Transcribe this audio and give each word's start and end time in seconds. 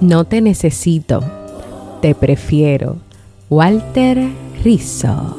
No 0.00 0.24
te 0.24 0.40
necesito, 0.40 1.22
te 2.00 2.14
prefiero. 2.14 2.96
Walter 3.50 4.16
Rizzo. 4.64 5.36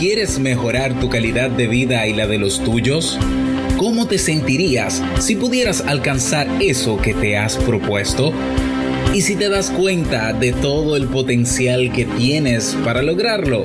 ¿Quieres 0.00 0.40
mejorar 0.40 0.98
tu 0.98 1.08
calidad 1.08 1.48
de 1.50 1.68
vida 1.68 2.08
y 2.08 2.12
la 2.12 2.26
de 2.26 2.38
los 2.38 2.58
tuyos? 2.64 3.16
¿Cómo 3.76 4.08
te 4.08 4.18
sentirías 4.18 5.00
si 5.20 5.36
pudieras 5.36 5.82
alcanzar 5.82 6.48
eso 6.60 6.96
que 6.96 7.14
te 7.14 7.36
has 7.36 7.56
propuesto? 7.56 8.32
¿Y 9.14 9.20
si 9.20 9.36
te 9.36 9.48
das 9.48 9.70
cuenta 9.70 10.32
de 10.32 10.52
todo 10.52 10.96
el 10.96 11.06
potencial 11.06 11.92
que 11.92 12.04
tienes 12.04 12.76
para 12.84 13.02
lograrlo? 13.02 13.64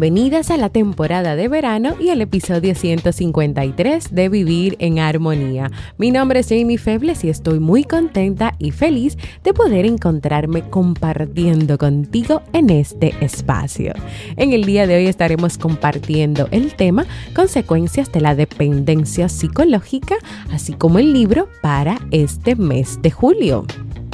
Bienvenidas 0.00 0.50
a 0.50 0.56
la 0.56 0.70
temporada 0.70 1.36
de 1.36 1.48
verano 1.48 1.94
y 2.00 2.08
al 2.08 2.22
episodio 2.22 2.74
153 2.74 4.14
de 4.14 4.28
Vivir 4.30 4.76
en 4.78 4.98
Armonía. 4.98 5.70
Mi 5.98 6.10
nombre 6.10 6.40
es 6.40 6.48
Jamie 6.48 6.78
Febles 6.78 7.22
y 7.22 7.28
estoy 7.28 7.60
muy 7.60 7.84
contenta 7.84 8.54
y 8.58 8.70
feliz 8.70 9.18
de 9.44 9.52
poder 9.52 9.84
encontrarme 9.84 10.62
compartiendo 10.70 11.76
contigo 11.76 12.40
en 12.54 12.70
este 12.70 13.14
espacio. 13.20 13.92
En 14.38 14.54
el 14.54 14.64
día 14.64 14.86
de 14.86 14.96
hoy 14.96 15.06
estaremos 15.06 15.58
compartiendo 15.58 16.48
el 16.50 16.74
tema 16.76 17.04
Consecuencias 17.34 18.10
de 18.10 18.22
la 18.22 18.34
dependencia 18.34 19.28
psicológica, 19.28 20.14
así 20.50 20.72
como 20.72 20.98
el 20.98 21.12
libro 21.12 21.46
para 21.60 21.98
este 22.10 22.56
mes 22.56 23.02
de 23.02 23.10
julio. 23.10 23.66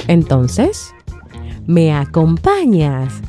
Entonces, 0.09 0.93
¿me 1.65 1.93
acompañas? 1.93 3.21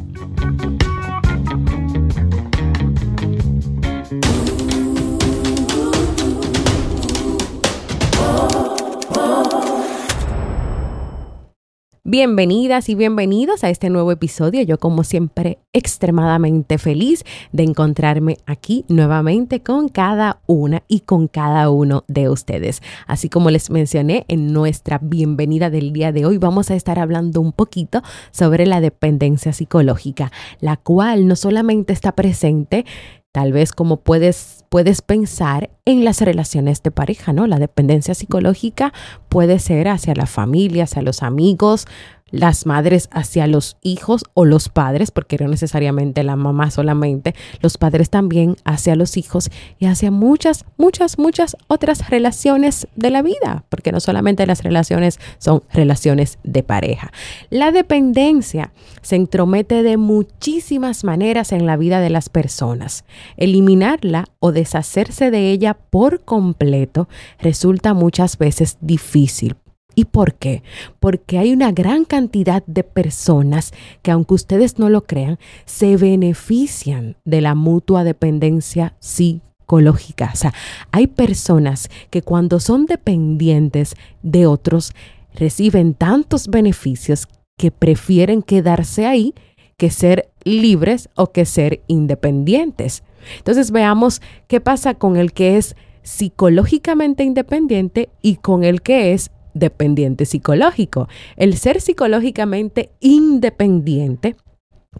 Bienvenidas 12.10 12.88
y 12.88 12.94
bienvenidos 12.94 13.64
a 13.64 13.68
este 13.68 13.90
nuevo 13.90 14.10
episodio. 14.10 14.62
Yo 14.62 14.78
como 14.78 15.04
siempre 15.04 15.58
extremadamente 15.74 16.78
feliz 16.78 17.22
de 17.52 17.64
encontrarme 17.64 18.38
aquí 18.46 18.86
nuevamente 18.88 19.62
con 19.62 19.90
cada 19.90 20.40
una 20.46 20.82
y 20.88 21.00
con 21.00 21.28
cada 21.28 21.68
uno 21.68 22.04
de 22.08 22.30
ustedes. 22.30 22.80
Así 23.06 23.28
como 23.28 23.50
les 23.50 23.68
mencioné 23.68 24.24
en 24.28 24.54
nuestra 24.54 24.96
bienvenida 25.02 25.68
del 25.68 25.92
día 25.92 26.10
de 26.10 26.24
hoy, 26.24 26.38
vamos 26.38 26.70
a 26.70 26.76
estar 26.76 26.98
hablando 26.98 27.42
un 27.42 27.52
poquito 27.52 28.00
sobre 28.30 28.64
la 28.64 28.80
dependencia 28.80 29.52
psicológica, 29.52 30.32
la 30.60 30.78
cual 30.78 31.28
no 31.28 31.36
solamente 31.36 31.92
está 31.92 32.12
presente 32.12 32.86
Tal 33.30 33.52
vez 33.52 33.72
como 33.72 33.98
puedes, 33.98 34.57
puedes 34.68 35.02
pensar 35.02 35.70
en 35.84 36.04
las 36.04 36.20
relaciones 36.20 36.82
de 36.82 36.90
pareja, 36.90 37.32
¿no? 37.32 37.46
La 37.46 37.58
dependencia 37.58 38.14
psicológica 38.14 38.92
puede 39.28 39.58
ser 39.58 39.88
hacia 39.88 40.14
la 40.14 40.26
familia, 40.26 40.84
hacia 40.84 41.02
los 41.02 41.22
amigos, 41.22 41.86
las 42.30 42.66
madres 42.66 43.08
hacia 43.12 43.46
los 43.46 43.76
hijos 43.82 44.24
o 44.34 44.44
los 44.44 44.68
padres, 44.68 45.10
porque 45.10 45.36
no 45.38 45.48
necesariamente 45.48 46.22
la 46.22 46.36
mamá 46.36 46.70
solamente, 46.70 47.34
los 47.60 47.78
padres 47.78 48.10
también 48.10 48.56
hacia 48.64 48.96
los 48.96 49.16
hijos 49.16 49.50
y 49.78 49.86
hacia 49.86 50.10
muchas, 50.10 50.64
muchas, 50.76 51.18
muchas 51.18 51.56
otras 51.66 52.10
relaciones 52.10 52.88
de 52.96 53.10
la 53.10 53.22
vida, 53.22 53.64
porque 53.68 53.92
no 53.92 54.00
solamente 54.00 54.46
las 54.46 54.62
relaciones 54.62 55.18
son 55.38 55.62
relaciones 55.72 56.38
de 56.44 56.62
pareja. 56.62 57.12
La 57.50 57.72
dependencia 57.72 58.72
se 59.02 59.16
entromete 59.16 59.82
de 59.82 59.96
muchísimas 59.96 61.04
maneras 61.04 61.52
en 61.52 61.66
la 61.66 61.76
vida 61.76 62.00
de 62.00 62.10
las 62.10 62.28
personas. 62.28 63.04
Eliminarla 63.36 64.26
o 64.40 64.52
deshacerse 64.52 65.30
de 65.30 65.50
ella 65.50 65.74
por 65.74 66.24
completo 66.24 67.08
resulta 67.40 67.94
muchas 67.94 68.38
veces 68.38 68.78
difícil 68.80 69.56
¿Y 69.98 70.04
por 70.04 70.34
qué? 70.34 70.62
Porque 71.00 71.38
hay 71.38 71.52
una 71.52 71.72
gran 71.72 72.04
cantidad 72.04 72.62
de 72.68 72.84
personas 72.84 73.72
que, 74.00 74.12
aunque 74.12 74.34
ustedes 74.34 74.78
no 74.78 74.90
lo 74.90 75.02
crean, 75.02 75.40
se 75.64 75.96
benefician 75.96 77.16
de 77.24 77.40
la 77.40 77.56
mutua 77.56 78.04
dependencia 78.04 78.94
psicológica. 79.00 80.30
O 80.32 80.36
sea, 80.36 80.54
hay 80.92 81.08
personas 81.08 81.90
que 82.10 82.22
cuando 82.22 82.60
son 82.60 82.86
dependientes 82.86 83.96
de 84.22 84.46
otros, 84.46 84.92
reciben 85.34 85.94
tantos 85.94 86.46
beneficios 86.46 87.26
que 87.56 87.72
prefieren 87.72 88.42
quedarse 88.42 89.04
ahí 89.04 89.34
que 89.76 89.90
ser 89.90 90.30
libres 90.44 91.08
o 91.16 91.32
que 91.32 91.44
ser 91.44 91.82
independientes. 91.88 93.02
Entonces 93.38 93.72
veamos 93.72 94.22
qué 94.46 94.60
pasa 94.60 94.94
con 94.94 95.16
el 95.16 95.32
que 95.32 95.56
es 95.56 95.74
psicológicamente 96.04 97.24
independiente 97.24 98.10
y 98.22 98.36
con 98.36 98.62
el 98.62 98.80
que 98.80 99.12
es 99.12 99.32
dependiente 99.58 100.26
psicológico. 100.26 101.08
El 101.36 101.56
ser 101.56 101.80
psicológicamente 101.80 102.90
independiente 103.00 104.36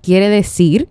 quiere 0.02 0.28
decir 0.28 0.88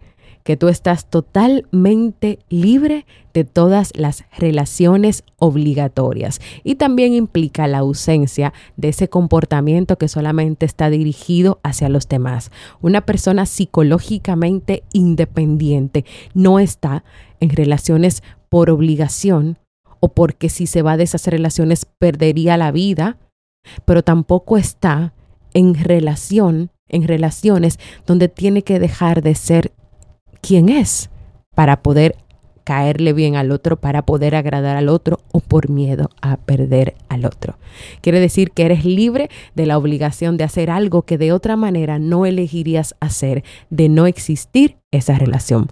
que 0.48 0.56
tú 0.56 0.70
estás 0.70 1.10
totalmente 1.10 2.40
libre 2.48 3.06
de 3.34 3.44
todas 3.44 3.92
las 3.98 4.24
relaciones 4.32 5.26
obligatorias 5.36 6.40
y 6.64 6.76
también 6.76 7.14
implica 7.14 7.68
la 7.68 7.80
ausencia 7.80 8.54
de 8.78 8.88
ese 8.88 9.10
comportamiento 9.10 9.98
que 9.98 10.08
solamente 10.08 10.66
está 10.66 10.90
dirigido 10.90 11.60
hacia 11.64 11.90
los 11.90 12.08
demás. 12.08 12.50
Una 12.80 13.02
persona 13.02 13.46
psicológicamente 13.46 14.84
independiente 14.94 16.06
no 16.34 16.60
está 16.60 17.04
en 17.42 17.50
relaciones 17.50 18.24
por 18.48 18.70
obligación 18.70 19.60
o 20.00 20.14
porque 20.14 20.48
si 20.48 20.66
se 20.66 20.82
va 20.82 20.96
de 20.96 21.04
esas 21.04 21.28
relaciones 21.28 21.86
perdería 21.86 22.56
la 22.56 22.72
vida 22.72 23.18
pero 23.86 24.04
tampoco 24.04 24.58
está 24.58 25.14
en 25.54 25.76
relación, 25.76 26.72
en 26.90 27.08
relaciones 27.08 27.80
donde 28.06 28.28
tiene 28.28 28.64
que 28.64 28.80
dejar 28.80 29.22
de 29.22 29.36
ser 29.36 29.72
quien 30.42 30.70
es 30.70 31.10
para 31.56 31.82
poder 31.82 32.16
caerle 32.68 33.14
bien 33.14 33.38
al 33.38 33.52
otro, 33.52 33.78
para 33.78 34.02
poder 34.02 34.36
agradar 34.36 34.76
al 34.76 34.90
otro 34.90 35.20
o 35.32 35.40
por 35.40 35.70
miedo 35.70 36.10
a 36.22 36.36
perder 36.36 36.96
al 37.08 37.26
otro. 37.26 37.58
Quiere 38.02 38.20
decir 38.20 38.52
que 38.52 38.66
eres 38.66 38.84
libre 38.84 39.30
de 39.56 39.66
la 39.66 39.78
obligación 39.78 40.36
de 40.36 40.44
hacer 40.44 40.70
algo 40.70 41.04
que 41.04 41.18
de 41.18 41.32
otra 41.32 41.56
manera 41.56 41.98
no 41.98 42.26
elegirías 42.26 42.94
hacer, 43.00 43.46
de 43.70 43.88
no 43.88 44.06
existir 44.06 44.76
esa 44.92 45.18
relación. 45.18 45.70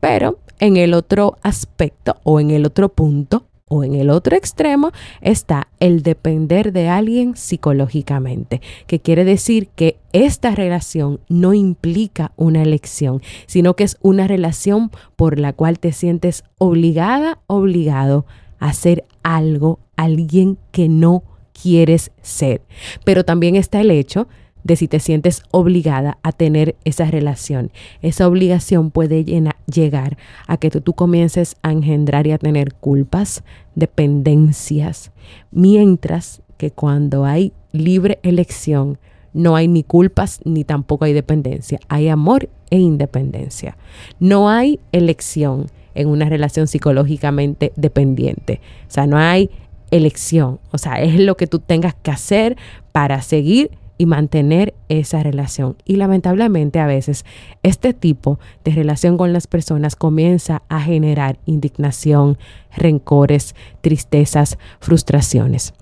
Pero 0.00 0.40
en 0.58 0.76
el 0.76 0.94
otro 0.94 1.38
aspecto 1.42 2.16
o 2.24 2.40
en 2.40 2.50
el 2.50 2.66
otro 2.66 2.88
punto, 2.88 3.44
o 3.68 3.82
en 3.82 3.96
el 3.96 4.10
otro 4.10 4.36
extremo 4.36 4.92
está 5.20 5.66
el 5.80 6.02
depender 6.02 6.72
de 6.72 6.88
alguien 6.88 7.36
psicológicamente, 7.36 8.60
que 8.86 9.00
quiere 9.00 9.24
decir 9.24 9.68
que 9.74 9.98
esta 10.12 10.54
relación 10.54 11.18
no 11.28 11.52
implica 11.52 12.30
una 12.36 12.62
elección, 12.62 13.22
sino 13.46 13.74
que 13.74 13.82
es 13.82 13.98
una 14.02 14.28
relación 14.28 14.92
por 15.16 15.40
la 15.40 15.52
cual 15.52 15.80
te 15.80 15.90
sientes 15.90 16.44
obligada, 16.58 17.40
obligado 17.48 18.24
a 18.60 18.68
hacer 18.68 19.04
algo, 19.24 19.80
alguien 19.96 20.58
que 20.70 20.88
no 20.88 21.24
quieres 21.52 22.12
ser. 22.22 22.62
Pero 23.04 23.24
también 23.24 23.56
está 23.56 23.80
el 23.80 23.90
hecho 23.90 24.28
de 24.66 24.74
si 24.74 24.88
te 24.88 24.98
sientes 24.98 25.44
obligada 25.52 26.18
a 26.24 26.32
tener 26.32 26.74
esa 26.84 27.04
relación. 27.04 27.70
Esa 28.02 28.26
obligación 28.26 28.90
puede 28.90 29.24
llegar 29.24 30.18
a 30.48 30.56
que 30.56 30.70
tú, 30.70 30.92
comiences 30.92 31.54
a 31.62 31.70
engendrar 31.70 32.26
y 32.26 32.32
a 32.32 32.38
tener 32.38 32.74
culpas, 32.74 33.44
dependencias, 33.76 35.12
mientras 35.52 36.42
que 36.56 36.72
cuando 36.72 37.24
hay 37.24 37.52
libre 37.70 38.18
elección, 38.24 38.98
no 39.32 39.54
hay 39.54 39.68
ni 39.68 39.84
culpas 39.84 40.40
ni 40.44 40.64
tampoco 40.64 41.04
hay 41.04 41.12
dependencia. 41.12 41.78
Hay 41.88 42.08
amor 42.08 42.48
e 42.70 42.78
independencia. 42.78 43.76
No 44.18 44.48
hay 44.48 44.80
elección 44.90 45.66
en 45.94 46.08
una 46.08 46.28
relación 46.28 46.66
psicológicamente 46.66 47.72
dependiente. 47.76 48.60
O 48.88 48.90
sea, 48.90 49.06
no 49.06 49.16
hay 49.16 49.48
elección. 49.92 50.58
O 50.72 50.78
sea, 50.78 51.00
es 51.02 51.20
lo 51.20 51.36
que 51.36 51.46
tú 51.46 51.60
tengas 51.60 51.94
que 51.94 52.10
hacer 52.10 52.56
para 52.90 53.22
seguir 53.22 53.70
y 53.98 54.06
mantener 54.06 54.74
esa 54.88 55.22
relación. 55.22 55.76
Y 55.84 55.96
lamentablemente 55.96 56.80
a 56.80 56.86
veces 56.86 57.24
este 57.62 57.94
tipo 57.94 58.38
de 58.64 58.72
relación 58.72 59.16
con 59.16 59.32
las 59.32 59.46
personas 59.46 59.96
comienza 59.96 60.62
a 60.68 60.80
generar 60.80 61.38
indignación, 61.46 62.38
rencores, 62.76 63.54
tristezas, 63.80 64.58
frustraciones. 64.80 65.74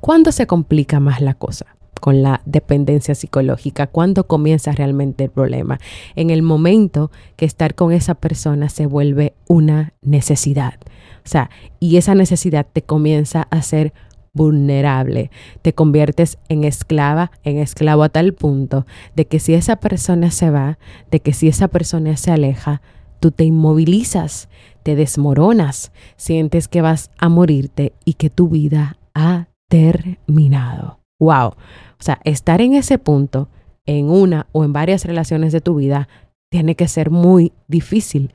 ¿Cuándo 0.00 0.32
se 0.32 0.46
complica 0.46 1.00
más 1.00 1.20
la 1.20 1.34
cosa? 1.34 1.66
con 2.02 2.20
la 2.20 2.42
dependencia 2.46 3.14
psicológica, 3.14 3.86
cuándo 3.86 4.26
comienza 4.26 4.72
realmente 4.72 5.22
el 5.22 5.30
problema. 5.30 5.78
En 6.16 6.30
el 6.30 6.42
momento 6.42 7.12
que 7.36 7.44
estar 7.44 7.76
con 7.76 7.92
esa 7.92 8.16
persona 8.16 8.68
se 8.70 8.86
vuelve 8.86 9.34
una 9.46 9.92
necesidad. 10.02 10.80
O 11.24 11.28
sea, 11.28 11.48
y 11.78 11.98
esa 11.98 12.16
necesidad 12.16 12.66
te 12.72 12.82
comienza 12.82 13.46
a 13.50 13.62
ser 13.62 13.92
vulnerable, 14.34 15.30
te 15.60 15.74
conviertes 15.74 16.38
en 16.48 16.64
esclava, 16.64 17.30
en 17.44 17.58
esclavo 17.58 18.02
a 18.02 18.08
tal 18.08 18.32
punto 18.32 18.86
de 19.14 19.26
que 19.26 19.38
si 19.38 19.54
esa 19.54 19.76
persona 19.76 20.30
se 20.30 20.50
va, 20.50 20.78
de 21.10 21.20
que 21.20 21.32
si 21.32 21.48
esa 21.48 21.68
persona 21.68 22.16
se 22.16 22.30
aleja, 22.30 22.80
tú 23.20 23.30
te 23.30 23.44
inmovilizas, 23.44 24.48
te 24.82 24.96
desmoronas, 24.96 25.92
sientes 26.16 26.68
que 26.68 26.82
vas 26.82 27.10
a 27.18 27.28
morirte 27.28 27.92
y 28.04 28.14
que 28.14 28.30
tu 28.30 28.48
vida 28.48 28.98
ha 29.14 29.48
terminado. 29.68 30.98
¡Wow! 31.20 31.48
O 31.48 32.04
sea, 32.04 32.20
estar 32.24 32.60
en 32.60 32.74
ese 32.74 32.98
punto, 32.98 33.48
en 33.86 34.10
una 34.10 34.46
o 34.52 34.64
en 34.64 34.72
varias 34.72 35.04
relaciones 35.04 35.52
de 35.52 35.60
tu 35.60 35.76
vida, 35.76 36.08
tiene 36.50 36.74
que 36.74 36.88
ser 36.88 37.10
muy 37.10 37.52
difícil 37.68 38.32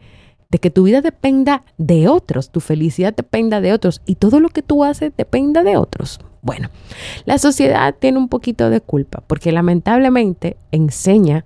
de 0.49 0.59
que 0.59 0.69
tu 0.69 0.83
vida 0.83 1.01
dependa 1.01 1.63
de 1.77 2.07
otros, 2.07 2.51
tu 2.51 2.59
felicidad 2.59 3.13
dependa 3.13 3.61
de 3.61 3.73
otros 3.73 4.01
y 4.05 4.15
todo 4.15 4.39
lo 4.39 4.49
que 4.49 4.61
tú 4.61 4.83
haces 4.83 5.11
dependa 5.17 5.63
de 5.63 5.77
otros. 5.77 6.19
Bueno, 6.41 6.69
la 7.25 7.37
sociedad 7.37 7.95
tiene 7.99 8.17
un 8.17 8.29
poquito 8.29 8.69
de 8.69 8.81
culpa 8.81 9.23
porque 9.27 9.51
lamentablemente 9.51 10.57
enseña 10.71 11.43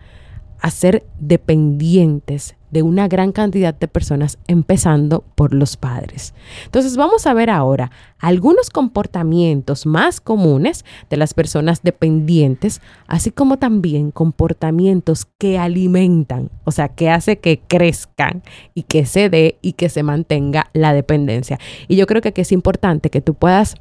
a 0.59 0.69
ser 0.69 1.03
dependientes 1.19 2.56
de 2.71 2.81
una 2.81 3.07
gran 3.07 3.31
cantidad 3.31 3.73
de 3.73 3.88
personas, 3.88 4.38
empezando 4.47 5.23
por 5.35 5.53
los 5.53 5.77
padres. 5.77 6.33
Entonces 6.65 6.97
vamos 6.97 7.27
a 7.27 7.33
ver 7.33 7.50
ahora 7.50 7.91
algunos 8.19 8.69
comportamientos 8.69 9.85
más 9.85 10.21
comunes 10.21 10.85
de 11.09 11.18
las 11.18 11.33
personas 11.33 11.83
dependientes, 11.83 12.81
así 13.07 13.31
como 13.31 13.57
también 13.57 14.12
comportamientos 14.12 15.27
que 15.38 15.57
alimentan, 15.57 16.50
o 16.63 16.71
sea, 16.71 16.89
que 16.89 17.09
hace 17.09 17.39
que 17.39 17.62
crezcan 17.68 18.44
y 18.73 18.83
que 18.83 19.06
se 19.06 19.29
dé 19.29 19.57
y 19.62 19.73
que 19.73 19.89
se 19.89 20.03
mantenga 20.03 20.69
la 20.73 20.94
dependencia. 20.94 21.59
Y 21.88 21.95
yo 21.95 22.07
creo 22.07 22.21
que 22.21 22.29
aquí 22.29 22.41
es 22.41 22.51
importante 22.51 23.09
que 23.09 23.21
tú 23.21 23.33
puedas 23.33 23.75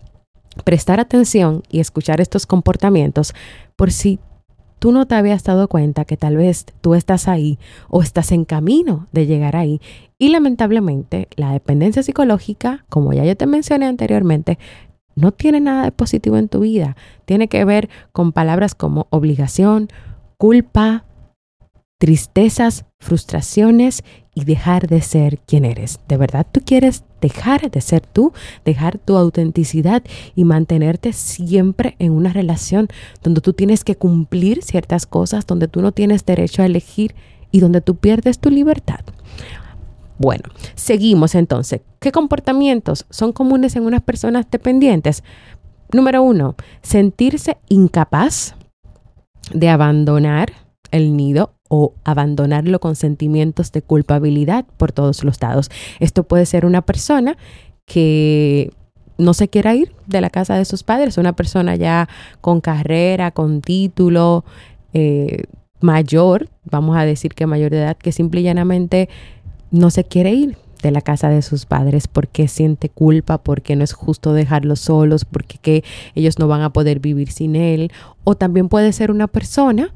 prestar 0.64 1.00
atención 1.00 1.62
y 1.70 1.80
escuchar 1.80 2.20
estos 2.20 2.46
comportamientos 2.46 3.34
por 3.76 3.92
si 3.92 4.18
tú 4.80 4.90
no 4.90 5.06
te 5.06 5.14
habías 5.14 5.44
dado 5.44 5.68
cuenta 5.68 6.04
que 6.04 6.16
tal 6.16 6.36
vez 6.36 6.66
tú 6.80 6.96
estás 6.96 7.28
ahí 7.28 7.58
o 7.88 8.02
estás 8.02 8.32
en 8.32 8.44
camino 8.44 9.06
de 9.12 9.26
llegar 9.26 9.54
ahí. 9.54 9.80
Y 10.18 10.30
lamentablemente 10.30 11.28
la 11.36 11.52
dependencia 11.52 12.02
psicológica, 12.02 12.84
como 12.88 13.12
ya 13.12 13.24
yo 13.24 13.36
te 13.36 13.46
mencioné 13.46 13.86
anteriormente, 13.86 14.58
no 15.14 15.32
tiene 15.32 15.60
nada 15.60 15.84
de 15.84 15.92
positivo 15.92 16.38
en 16.38 16.48
tu 16.48 16.60
vida. 16.60 16.96
Tiene 17.26 17.48
que 17.48 17.64
ver 17.64 17.90
con 18.12 18.32
palabras 18.32 18.74
como 18.74 19.06
obligación, 19.10 19.88
culpa, 20.38 21.04
tristezas, 22.00 22.86
frustraciones 22.98 24.04
y 24.34 24.46
dejar 24.46 24.88
de 24.88 25.02
ser 25.02 25.38
quien 25.38 25.66
eres. 25.66 26.00
¿De 26.08 26.16
verdad 26.16 26.46
tú 26.50 26.62
quieres 26.64 27.04
dejar 27.20 27.70
de 27.70 27.82
ser 27.82 28.00
tú, 28.00 28.32
dejar 28.64 28.96
tu 28.96 29.18
autenticidad 29.18 30.02
y 30.34 30.44
mantenerte 30.44 31.12
siempre 31.12 31.96
en 31.98 32.12
una 32.12 32.32
relación 32.32 32.88
donde 33.22 33.42
tú 33.42 33.52
tienes 33.52 33.84
que 33.84 33.96
cumplir 33.96 34.62
ciertas 34.62 35.04
cosas, 35.04 35.46
donde 35.46 35.68
tú 35.68 35.82
no 35.82 35.92
tienes 35.92 36.24
derecho 36.24 36.62
a 36.62 36.66
elegir 36.66 37.14
y 37.50 37.60
donde 37.60 37.82
tú 37.82 37.96
pierdes 37.96 38.38
tu 38.38 38.48
libertad? 38.48 39.00
Bueno, 40.16 40.44
seguimos 40.76 41.34
entonces. 41.34 41.82
¿Qué 41.98 42.12
comportamientos 42.12 43.04
son 43.10 43.34
comunes 43.34 43.76
en 43.76 43.84
unas 43.84 44.00
personas 44.00 44.46
dependientes? 44.50 45.22
Número 45.92 46.22
uno, 46.22 46.56
sentirse 46.80 47.58
incapaz 47.68 48.54
de 49.52 49.68
abandonar 49.68 50.52
el 50.92 51.14
nido 51.14 51.59
o 51.72 51.94
abandonarlo 52.02 52.80
con 52.80 52.96
sentimientos 52.96 53.70
de 53.70 53.80
culpabilidad 53.80 54.66
por 54.76 54.90
todos 54.90 55.22
los 55.22 55.40
lados. 55.40 55.70
Esto 56.00 56.24
puede 56.24 56.44
ser 56.44 56.66
una 56.66 56.82
persona 56.82 57.38
que 57.86 58.72
no 59.18 59.34
se 59.34 59.48
quiera 59.48 59.74
ir 59.76 59.92
de 60.08 60.20
la 60.20 60.30
casa 60.30 60.56
de 60.56 60.64
sus 60.64 60.82
padres, 60.82 61.16
una 61.16 61.34
persona 61.34 61.76
ya 61.76 62.08
con 62.40 62.60
carrera, 62.60 63.30
con 63.30 63.60
título, 63.60 64.44
eh, 64.92 65.44
mayor, 65.80 66.48
vamos 66.64 66.96
a 66.96 67.04
decir 67.04 67.34
que 67.34 67.46
mayor 67.46 67.70
de 67.70 67.78
edad, 67.78 67.96
que 67.96 68.10
simple 68.10 68.40
y 68.40 68.44
llanamente 68.44 69.08
no 69.70 69.90
se 69.90 70.02
quiere 70.02 70.32
ir 70.32 70.56
de 70.82 70.90
la 70.90 71.02
casa 71.02 71.28
de 71.28 71.40
sus 71.40 71.66
padres 71.66 72.08
porque 72.08 72.48
siente 72.48 72.88
culpa, 72.88 73.38
porque 73.38 73.76
no 73.76 73.84
es 73.84 73.92
justo 73.92 74.32
dejarlos 74.32 74.80
solos, 74.80 75.24
porque 75.24 75.58
que 75.58 75.84
ellos 76.16 76.40
no 76.40 76.48
van 76.48 76.62
a 76.62 76.72
poder 76.72 76.98
vivir 76.98 77.30
sin 77.30 77.54
él. 77.54 77.92
O 78.24 78.34
también 78.34 78.68
puede 78.68 78.92
ser 78.92 79.12
una 79.12 79.28
persona 79.28 79.94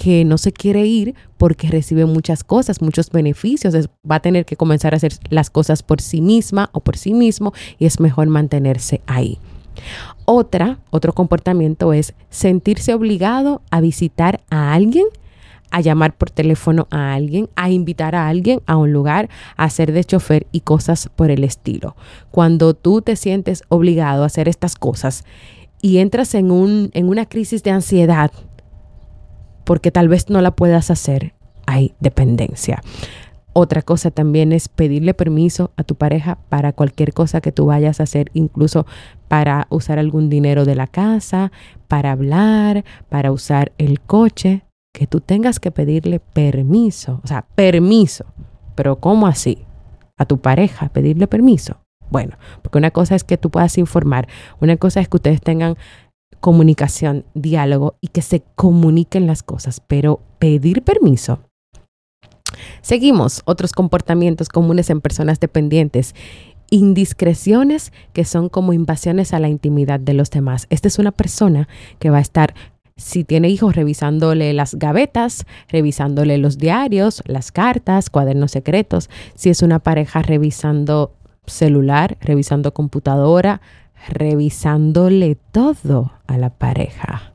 que 0.00 0.24
no 0.24 0.38
se 0.38 0.50
quiere 0.50 0.86
ir 0.86 1.14
porque 1.36 1.68
recibe 1.68 2.06
muchas 2.06 2.42
cosas, 2.42 2.80
muchos 2.80 3.10
beneficios, 3.10 3.74
va 4.10 4.14
a 4.14 4.20
tener 4.20 4.46
que 4.46 4.56
comenzar 4.56 4.94
a 4.94 4.96
hacer 4.96 5.12
las 5.28 5.50
cosas 5.50 5.82
por 5.82 6.00
sí 6.00 6.22
misma 6.22 6.70
o 6.72 6.80
por 6.80 6.96
sí 6.96 7.12
mismo 7.12 7.52
y 7.78 7.84
es 7.84 8.00
mejor 8.00 8.28
mantenerse 8.28 9.02
ahí. 9.06 9.36
Otra, 10.24 10.78
otro 10.88 11.12
comportamiento 11.12 11.92
es 11.92 12.14
sentirse 12.30 12.94
obligado 12.94 13.60
a 13.70 13.82
visitar 13.82 14.40
a 14.48 14.72
alguien, 14.72 15.04
a 15.70 15.82
llamar 15.82 16.16
por 16.16 16.30
teléfono 16.30 16.88
a 16.90 17.12
alguien, 17.12 17.50
a 17.54 17.68
invitar 17.68 18.14
a 18.14 18.26
alguien 18.26 18.62
a 18.64 18.78
un 18.78 18.94
lugar, 18.94 19.28
a 19.58 19.64
hacer 19.64 19.92
de 19.92 20.02
chofer 20.02 20.46
y 20.50 20.60
cosas 20.60 21.10
por 21.14 21.30
el 21.30 21.44
estilo. 21.44 21.94
Cuando 22.30 22.72
tú 22.72 23.02
te 23.02 23.16
sientes 23.16 23.64
obligado 23.68 24.22
a 24.22 24.26
hacer 24.26 24.48
estas 24.48 24.76
cosas 24.76 25.26
y 25.82 25.98
entras 25.98 26.34
en, 26.34 26.50
un, 26.50 26.90
en 26.94 27.10
una 27.10 27.26
crisis 27.26 27.62
de 27.62 27.70
ansiedad, 27.70 28.30
porque 29.70 29.92
tal 29.92 30.08
vez 30.08 30.28
no 30.30 30.40
la 30.40 30.50
puedas 30.56 30.90
hacer, 30.90 31.32
hay 31.64 31.94
dependencia. 32.00 32.82
Otra 33.52 33.82
cosa 33.82 34.10
también 34.10 34.50
es 34.50 34.68
pedirle 34.68 35.14
permiso 35.14 35.70
a 35.76 35.84
tu 35.84 35.94
pareja 35.94 36.38
para 36.48 36.72
cualquier 36.72 37.12
cosa 37.12 37.40
que 37.40 37.52
tú 37.52 37.66
vayas 37.66 38.00
a 38.00 38.02
hacer, 38.02 38.32
incluso 38.34 38.84
para 39.28 39.68
usar 39.70 40.00
algún 40.00 40.28
dinero 40.28 40.64
de 40.64 40.74
la 40.74 40.88
casa, 40.88 41.52
para 41.86 42.10
hablar, 42.10 42.84
para 43.08 43.30
usar 43.30 43.70
el 43.78 44.00
coche, 44.00 44.64
que 44.92 45.06
tú 45.06 45.20
tengas 45.20 45.60
que 45.60 45.70
pedirle 45.70 46.18
permiso, 46.18 47.20
o 47.22 47.28
sea, 47.28 47.46
permiso. 47.54 48.24
Pero 48.74 48.98
¿cómo 48.98 49.28
así? 49.28 49.66
A 50.16 50.24
tu 50.24 50.40
pareja 50.40 50.88
pedirle 50.88 51.28
permiso. 51.28 51.76
Bueno, 52.10 52.38
porque 52.62 52.78
una 52.78 52.90
cosa 52.90 53.14
es 53.14 53.22
que 53.22 53.38
tú 53.38 53.50
puedas 53.50 53.78
informar, 53.78 54.26
una 54.60 54.76
cosa 54.78 54.98
es 54.98 55.08
que 55.08 55.18
ustedes 55.18 55.40
tengan 55.40 55.76
comunicación, 56.40 57.24
diálogo 57.34 57.96
y 58.00 58.08
que 58.08 58.22
se 58.22 58.42
comuniquen 58.56 59.26
las 59.26 59.42
cosas, 59.42 59.80
pero 59.86 60.20
pedir 60.38 60.82
permiso. 60.82 61.40
Seguimos 62.82 63.42
otros 63.44 63.72
comportamientos 63.72 64.48
comunes 64.48 64.90
en 64.90 65.00
personas 65.00 65.40
dependientes. 65.40 66.14
Indiscreciones 66.70 67.92
que 68.12 68.24
son 68.24 68.48
como 68.48 68.72
invasiones 68.72 69.34
a 69.34 69.40
la 69.40 69.48
intimidad 69.48 70.00
de 70.00 70.14
los 70.14 70.30
demás. 70.30 70.66
Esta 70.70 70.88
es 70.88 70.98
una 70.98 71.12
persona 71.12 71.68
que 71.98 72.10
va 72.10 72.18
a 72.18 72.22
estar 72.22 72.54
si 72.96 73.24
tiene 73.24 73.48
hijos, 73.48 73.74
revisándole 73.74 74.52
las 74.52 74.74
gavetas, 74.74 75.46
revisándole 75.68 76.36
los 76.36 76.58
diarios, 76.58 77.22
las 77.26 77.50
cartas, 77.50 78.10
cuadernos 78.10 78.50
secretos. 78.50 79.08
Si 79.34 79.48
es 79.48 79.62
una 79.62 79.78
pareja, 79.78 80.20
revisando 80.20 81.14
celular, 81.46 82.18
revisando 82.20 82.74
computadora, 82.74 83.62
revisándole 84.08 85.36
todo 85.52 86.12
a 86.26 86.38
la 86.38 86.50
pareja. 86.50 87.34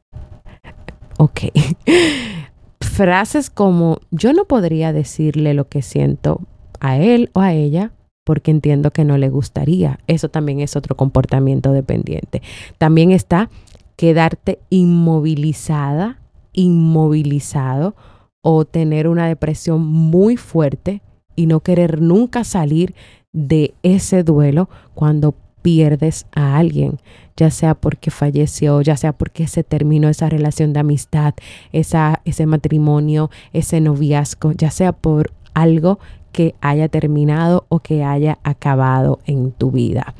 Ok. 1.17 1.41
Frases 2.81 3.49
como 3.49 3.99
yo 4.11 4.33
no 4.33 4.45
podría 4.45 4.93
decirle 4.93 5.53
lo 5.53 5.67
que 5.67 5.81
siento 5.81 6.41
a 6.79 6.97
él 6.97 7.29
o 7.33 7.41
a 7.41 7.53
ella 7.53 7.91
porque 8.23 8.51
entiendo 8.51 8.91
que 8.91 9.03
no 9.03 9.17
le 9.17 9.29
gustaría. 9.29 9.99
Eso 10.07 10.29
también 10.29 10.59
es 10.59 10.75
otro 10.75 10.95
comportamiento 10.95 11.71
dependiente. 11.71 12.41
También 12.77 13.11
está 13.11 13.49
quedarte 13.95 14.59
inmovilizada 14.69 16.19
inmovilizado 16.55 17.95
o 18.41 18.65
tener 18.65 19.07
una 19.07 19.27
depresión 19.27 19.85
muy 19.85 20.37
fuerte 20.37 21.01
y 21.35 21.47
no 21.47 21.59
querer 21.59 22.01
nunca 22.01 22.43
salir 22.43 22.95
de 23.33 23.73
ese 23.83 24.23
duelo 24.23 24.69
cuando 24.93 25.35
pierdes 25.65 26.27
a 26.35 26.57
alguien, 26.57 26.99
ya 27.35 27.49
sea 27.49 27.73
porque 27.73 28.11
falleció, 28.11 28.81
ya 28.81 28.95
sea 28.97 29.13
porque 29.13 29.47
se 29.47 29.63
terminó 29.63 30.09
esa 30.09 30.29
relación 30.29 30.73
de 30.73 30.81
amistad, 30.81 31.33
esa, 31.71 32.21
ese 32.23 32.45
matrimonio, 32.45 33.31
ese 33.51 33.81
noviazgo, 33.81 34.51
ya 34.51 34.69
sea 34.69 34.91
por 34.91 35.31
algo 35.55 35.97
que 36.31 36.53
haya 36.61 36.87
terminado 36.87 37.65
o 37.69 37.79
que 37.79 38.03
haya 38.03 38.37
acabado 38.43 39.17
en 39.25 39.53
tu 39.53 39.71
vida. 39.71 40.13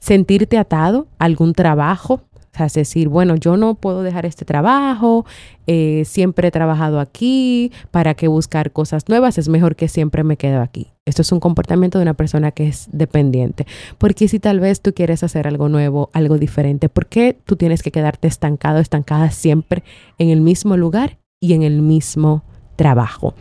Sentirte 0.00 0.58
atado 0.58 1.06
a 1.20 1.26
algún 1.26 1.52
trabajo, 1.52 2.20
o 2.52 2.56
sea, 2.56 2.66
es 2.66 2.74
decir, 2.74 3.08
bueno, 3.08 3.36
yo 3.36 3.56
no 3.56 3.76
puedo 3.76 4.02
dejar 4.02 4.26
este 4.26 4.44
trabajo, 4.44 5.24
eh, 5.66 6.02
siempre 6.04 6.48
he 6.48 6.50
trabajado 6.50 7.00
aquí, 7.00 7.72
¿para 7.90 8.12
qué 8.12 8.28
buscar 8.28 8.72
cosas 8.72 9.08
nuevas? 9.08 9.38
Es 9.38 9.48
mejor 9.48 9.74
que 9.74 9.88
siempre 9.88 10.22
me 10.22 10.36
quedo 10.36 10.60
aquí. 10.60 10.92
Esto 11.06 11.22
es 11.22 11.32
un 11.32 11.40
comportamiento 11.40 11.98
de 11.98 12.02
una 12.02 12.12
persona 12.12 12.50
que 12.50 12.68
es 12.68 12.90
dependiente. 12.92 13.66
Porque 13.96 14.28
si 14.28 14.38
tal 14.38 14.60
vez 14.60 14.82
tú 14.82 14.92
quieres 14.92 15.22
hacer 15.22 15.48
algo 15.48 15.70
nuevo, 15.70 16.10
algo 16.12 16.36
diferente, 16.36 16.90
¿por 16.90 17.06
qué 17.06 17.38
tú 17.46 17.56
tienes 17.56 17.82
que 17.82 17.90
quedarte 17.90 18.28
estancado, 18.28 18.80
estancada 18.80 19.30
siempre 19.30 19.82
en 20.18 20.28
el 20.28 20.42
mismo 20.42 20.76
lugar 20.76 21.18
y 21.40 21.54
en 21.54 21.62
el 21.62 21.80
mismo 21.80 22.44
trabajo? 22.76 23.34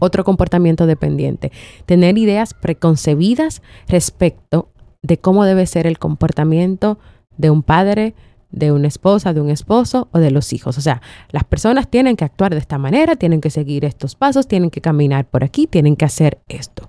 Otro 0.00 0.24
comportamiento 0.24 0.86
dependiente, 0.86 1.52
tener 1.86 2.18
ideas 2.18 2.52
preconcebidas 2.54 3.62
respecto 3.86 4.72
de 5.02 5.18
cómo 5.18 5.44
debe 5.44 5.66
ser 5.66 5.86
el 5.86 6.00
comportamiento 6.00 6.98
de 7.36 7.50
un 7.50 7.62
padre, 7.62 8.14
de 8.50 8.70
una 8.70 8.86
esposa, 8.86 9.32
de 9.32 9.40
un 9.40 9.50
esposo 9.50 10.08
o 10.12 10.18
de 10.18 10.30
los 10.30 10.52
hijos. 10.52 10.78
O 10.78 10.80
sea, 10.80 11.00
las 11.30 11.44
personas 11.44 11.88
tienen 11.88 12.16
que 12.16 12.24
actuar 12.24 12.52
de 12.52 12.58
esta 12.58 12.78
manera, 12.78 13.16
tienen 13.16 13.40
que 13.40 13.50
seguir 13.50 13.84
estos 13.84 14.14
pasos, 14.14 14.46
tienen 14.46 14.70
que 14.70 14.80
caminar 14.80 15.24
por 15.24 15.42
aquí, 15.42 15.66
tienen 15.66 15.96
que 15.96 16.04
hacer 16.04 16.38
esto. 16.48 16.88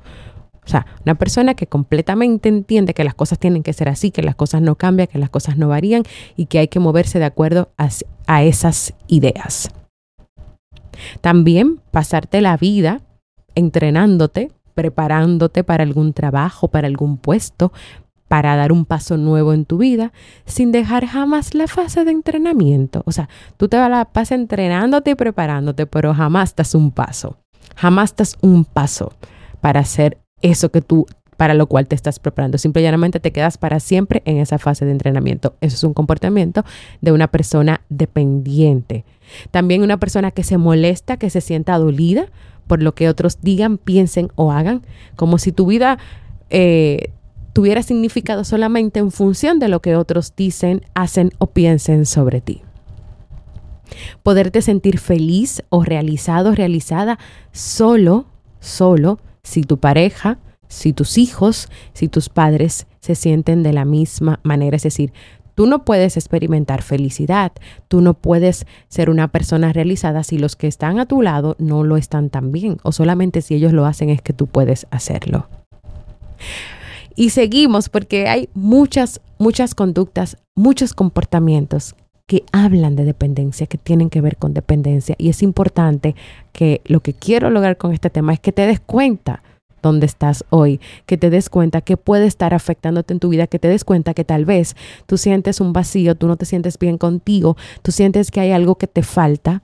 O 0.65 0.69
sea, 0.69 0.85
una 1.05 1.15
persona 1.15 1.55
que 1.55 1.67
completamente 1.67 2.47
entiende 2.47 2.93
que 2.93 3.03
las 3.03 3.15
cosas 3.15 3.39
tienen 3.39 3.63
que 3.63 3.73
ser 3.73 3.89
así, 3.89 4.11
que 4.11 4.21
las 4.21 4.35
cosas 4.35 4.61
no 4.61 4.75
cambian, 4.75 5.07
que 5.07 5.17
las 5.17 5.29
cosas 5.29 5.57
no 5.57 5.67
varían 5.67 6.03
y 6.37 6.45
que 6.45 6.59
hay 6.59 6.67
que 6.67 6.79
moverse 6.79 7.19
de 7.19 7.25
acuerdo 7.25 7.71
a, 7.77 7.89
a 8.27 8.43
esas 8.43 8.93
ideas. 9.07 9.69
También 11.21 11.81
pasarte 11.91 12.39
la 12.41 12.55
vida 12.55 13.01
entrenándote, 13.55 14.51
preparándote 14.73 15.63
para 15.63 15.83
algún 15.83 16.13
trabajo, 16.13 16.69
para 16.69 16.87
algún 16.87 17.17
puesto, 17.17 17.73
para 18.33 18.55
dar 18.55 18.71
un 18.71 18.85
paso 18.85 19.15
nuevo 19.15 19.53
en 19.53 19.63
tu 19.63 19.77
vida 19.77 20.11
sin 20.47 20.71
dejar 20.71 21.05
jamás 21.05 21.53
la 21.53 21.67
fase 21.67 22.03
de 22.03 22.09
entrenamiento. 22.09 23.03
O 23.05 23.11
sea, 23.11 23.29
tú 23.57 23.67
te 23.67 23.77
la 23.77 24.05
pasas 24.05 24.39
entrenándote 24.39 25.11
y 25.11 25.13
preparándote, 25.15 25.85
pero 25.85 26.15
jamás 26.15 26.55
das 26.55 26.73
un 26.73 26.89
paso. 26.89 27.37
Jamás 27.75 28.15
das 28.15 28.35
un 28.41 28.65
paso 28.65 29.13
para 29.61 29.81
hacer 29.81 30.17
eso 30.41 30.71
que 30.71 30.81
tú 30.81 31.05
para 31.37 31.53
lo 31.53 31.67
cual 31.67 31.85
te 31.85 31.93
estás 31.93 32.17
preparando. 32.17 32.57
Simplemente 32.57 33.19
te 33.19 33.31
quedas 33.31 33.59
para 33.59 33.79
siempre 33.79 34.23
en 34.25 34.37
esa 34.37 34.57
fase 34.57 34.83
de 34.83 34.93
entrenamiento. 34.93 35.53
Eso 35.61 35.75
es 35.75 35.83
un 35.83 35.93
comportamiento 35.93 36.65
de 37.01 37.11
una 37.11 37.27
persona 37.27 37.81
dependiente. 37.89 39.05
También 39.51 39.83
una 39.83 39.97
persona 39.97 40.31
que 40.31 40.43
se 40.43 40.57
molesta, 40.57 41.17
que 41.17 41.29
se 41.29 41.39
sienta 41.39 41.77
dolida 41.77 42.25
por 42.65 42.81
lo 42.81 42.95
que 42.95 43.09
otros 43.09 43.41
digan, 43.41 43.77
piensen 43.77 44.31
o 44.33 44.51
hagan, 44.51 44.81
como 45.15 45.37
si 45.37 45.51
tu 45.51 45.67
vida 45.67 45.99
eh, 46.49 47.11
tuviera 47.53 47.83
significado 47.83 48.43
solamente 48.43 48.99
en 48.99 49.11
función 49.11 49.59
de 49.59 49.69
lo 49.69 49.81
que 49.81 49.95
otros 49.95 50.35
dicen, 50.35 50.81
hacen 50.95 51.31
o 51.37 51.47
piensen 51.47 52.05
sobre 52.05 52.41
ti. 52.41 52.61
Poderte 54.23 54.61
sentir 54.61 54.99
feliz 54.99 55.63
o 55.69 55.83
realizado, 55.83 56.55
realizada 56.55 57.19
solo, 57.51 58.25
solo 58.59 59.19
si 59.43 59.61
tu 59.61 59.77
pareja, 59.77 60.39
si 60.67 60.93
tus 60.93 61.17
hijos, 61.19 61.69
si 61.93 62.07
tus 62.07 62.29
padres 62.29 62.87
se 62.99 63.13
sienten 63.13 63.61
de 63.61 63.73
la 63.73 63.85
misma 63.85 64.39
manera. 64.41 64.77
Es 64.77 64.83
decir, 64.83 65.13
tú 65.53 65.67
no 65.67 65.85
puedes 65.85 66.17
experimentar 66.17 66.81
felicidad, 66.81 67.51
tú 67.87 68.01
no 68.01 68.15
puedes 68.15 68.65
ser 68.87 69.11
una 69.11 69.27
persona 69.27 69.73
realizada 69.73 70.23
si 70.23 70.39
los 70.39 70.55
que 70.55 70.67
están 70.67 70.99
a 70.99 71.05
tu 71.05 71.21
lado 71.21 71.55
no 71.59 71.83
lo 71.83 71.97
están 71.97 72.31
tan 72.31 72.51
bien 72.51 72.77
o 72.81 72.91
solamente 72.91 73.41
si 73.41 73.53
ellos 73.53 73.73
lo 73.73 73.85
hacen 73.85 74.09
es 74.09 74.21
que 74.21 74.33
tú 74.33 74.47
puedes 74.47 74.87
hacerlo. 74.89 75.47
Y 77.15 77.29
seguimos 77.29 77.89
porque 77.89 78.27
hay 78.27 78.49
muchas, 78.53 79.21
muchas 79.37 79.75
conductas, 79.75 80.37
muchos 80.55 80.93
comportamientos 80.93 81.95
que 82.25 82.43
hablan 82.51 82.95
de 82.95 83.05
dependencia, 83.05 83.67
que 83.67 83.77
tienen 83.77 84.09
que 84.09 84.21
ver 84.21 84.37
con 84.37 84.53
dependencia. 84.53 85.15
Y 85.17 85.29
es 85.29 85.43
importante 85.43 86.15
que 86.51 86.81
lo 86.85 87.01
que 87.01 87.13
quiero 87.13 87.49
lograr 87.49 87.77
con 87.77 87.93
este 87.93 88.09
tema 88.09 88.33
es 88.33 88.39
que 88.39 88.51
te 88.51 88.65
des 88.65 88.79
cuenta 88.79 89.43
dónde 89.81 90.05
estás 90.05 90.45
hoy, 90.49 90.79
que 91.05 91.17
te 91.17 91.29
des 91.29 91.49
cuenta 91.49 91.81
que 91.81 91.97
puede 91.97 92.25
estar 92.25 92.53
afectándote 92.53 93.13
en 93.13 93.19
tu 93.19 93.29
vida, 93.29 93.47
que 93.47 93.59
te 93.59 93.67
des 93.67 93.83
cuenta 93.83 94.13
que 94.13 94.23
tal 94.23 94.45
vez 94.45 94.75
tú 95.05 95.17
sientes 95.17 95.59
un 95.59 95.73
vacío, 95.73 96.15
tú 96.15 96.27
no 96.27 96.37
te 96.37 96.45
sientes 96.45 96.79
bien 96.79 96.97
contigo, 96.97 97.57
tú 97.81 97.91
sientes 97.91 98.31
que 98.31 98.39
hay 98.39 98.51
algo 98.51 98.75
que 98.75 98.87
te 98.87 99.03
falta 99.03 99.61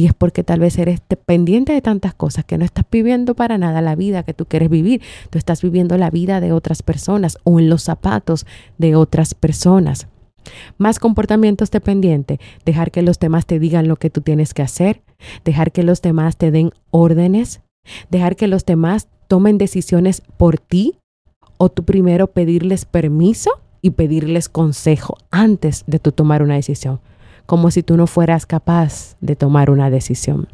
y 0.00 0.06
es 0.06 0.14
porque 0.14 0.42
tal 0.42 0.60
vez 0.60 0.78
eres 0.78 1.02
dependiente 1.10 1.74
de 1.74 1.82
tantas 1.82 2.14
cosas 2.14 2.46
que 2.46 2.56
no 2.56 2.64
estás 2.64 2.86
viviendo 2.90 3.34
para 3.34 3.58
nada 3.58 3.82
la 3.82 3.96
vida 3.96 4.22
que 4.22 4.32
tú 4.32 4.46
quieres 4.46 4.70
vivir. 4.70 5.02
Tú 5.28 5.36
estás 5.36 5.60
viviendo 5.60 5.98
la 5.98 6.08
vida 6.08 6.40
de 6.40 6.52
otras 6.52 6.82
personas 6.82 7.36
o 7.44 7.60
en 7.60 7.68
los 7.68 7.82
zapatos 7.82 8.46
de 8.78 8.96
otras 8.96 9.34
personas. 9.34 10.08
Más 10.78 10.98
comportamientos 10.98 11.70
dependientes, 11.70 12.38
dejar 12.64 12.90
que 12.92 13.02
los 13.02 13.18
demás 13.18 13.44
te 13.44 13.58
digan 13.58 13.88
lo 13.88 13.96
que 13.96 14.08
tú 14.08 14.22
tienes 14.22 14.54
que 14.54 14.62
hacer, 14.62 15.02
dejar 15.44 15.70
que 15.70 15.82
los 15.82 16.00
demás 16.00 16.38
te 16.38 16.50
den 16.50 16.70
órdenes, 16.90 17.60
dejar 18.08 18.36
que 18.36 18.48
los 18.48 18.64
demás 18.64 19.06
tomen 19.28 19.58
decisiones 19.58 20.22
por 20.38 20.56
ti 20.56 20.96
o 21.58 21.68
tú 21.68 21.84
primero 21.84 22.28
pedirles 22.28 22.86
permiso 22.86 23.50
y 23.82 23.90
pedirles 23.90 24.48
consejo 24.48 25.18
antes 25.30 25.84
de 25.86 25.98
tú 25.98 26.10
tomar 26.10 26.42
una 26.42 26.54
decisión 26.54 27.00
como 27.50 27.72
si 27.72 27.82
tú 27.82 27.96
no 27.96 28.06
fueras 28.06 28.46
capaz 28.46 29.16
de 29.20 29.34
tomar 29.34 29.70
una 29.70 29.90
decisión. 29.90 30.46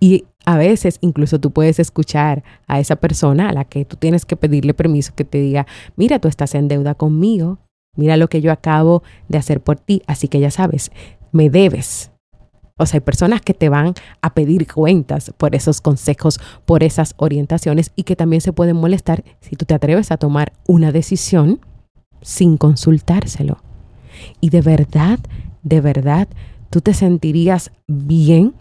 Y 0.00 0.24
a 0.46 0.56
veces 0.56 0.96
incluso 1.02 1.38
tú 1.38 1.50
puedes 1.50 1.78
escuchar 1.78 2.42
a 2.66 2.80
esa 2.80 2.96
persona 2.96 3.50
a 3.50 3.52
la 3.52 3.66
que 3.66 3.84
tú 3.84 3.96
tienes 3.96 4.24
que 4.24 4.38
pedirle 4.38 4.72
permiso 4.72 5.14
que 5.14 5.26
te 5.26 5.36
diga, 5.36 5.66
mira, 5.94 6.20
tú 6.20 6.28
estás 6.28 6.54
en 6.54 6.68
deuda 6.68 6.94
conmigo, 6.94 7.58
mira 7.98 8.16
lo 8.16 8.28
que 8.28 8.40
yo 8.40 8.50
acabo 8.50 9.02
de 9.28 9.36
hacer 9.36 9.60
por 9.60 9.78
ti, 9.78 10.00
así 10.06 10.26
que 10.26 10.40
ya 10.40 10.50
sabes, 10.50 10.90
me 11.32 11.50
debes. 11.50 12.12
O 12.78 12.86
sea, 12.86 12.96
hay 12.96 13.02
personas 13.02 13.42
que 13.42 13.52
te 13.52 13.68
van 13.68 13.92
a 14.22 14.32
pedir 14.32 14.66
cuentas 14.66 15.34
por 15.36 15.54
esos 15.54 15.82
consejos, 15.82 16.40
por 16.64 16.82
esas 16.82 17.12
orientaciones 17.18 17.92
y 17.94 18.04
que 18.04 18.16
también 18.16 18.40
se 18.40 18.54
pueden 18.54 18.76
molestar 18.76 19.22
si 19.40 19.54
tú 19.54 19.66
te 19.66 19.74
atreves 19.74 20.10
a 20.10 20.16
tomar 20.16 20.54
una 20.66 20.92
decisión 20.92 21.60
sin 22.22 22.56
consultárselo. 22.56 23.58
Y 24.40 24.50
de 24.50 24.60
verdad, 24.60 25.18
de 25.62 25.80
verdad, 25.80 26.28
tú 26.70 26.80
te 26.80 26.94
sentirías 26.94 27.72
bien 27.86 28.54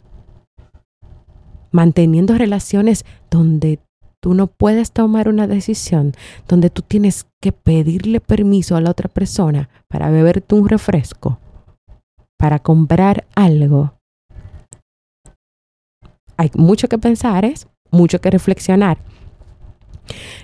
manteniendo 1.71 2.37
relaciones 2.37 3.05
donde 3.29 3.79
tú 4.21 4.33
no 4.33 4.47
puedes 4.47 4.91
tomar 4.91 5.27
una 5.27 5.45
decisión, 5.45 6.13
donde 6.47 6.69
tú 6.69 6.81
tienes 6.81 7.27
que 7.41 7.51
pedirle 7.51 8.21
permiso 8.21 8.75
a 8.75 8.81
la 8.81 8.89
otra 8.89 9.09
persona 9.09 9.69
para 9.87 10.09
beberte 10.09 10.55
un 10.55 10.67
refresco, 10.67 11.37
para 12.37 12.59
comprar 12.59 13.27
algo. 13.35 13.93
Hay 16.37 16.49
mucho 16.55 16.87
que 16.87 16.97
pensar, 16.97 17.45
es 17.45 17.67
mucho 17.91 18.19
que 18.19 18.31
reflexionar. 18.31 18.97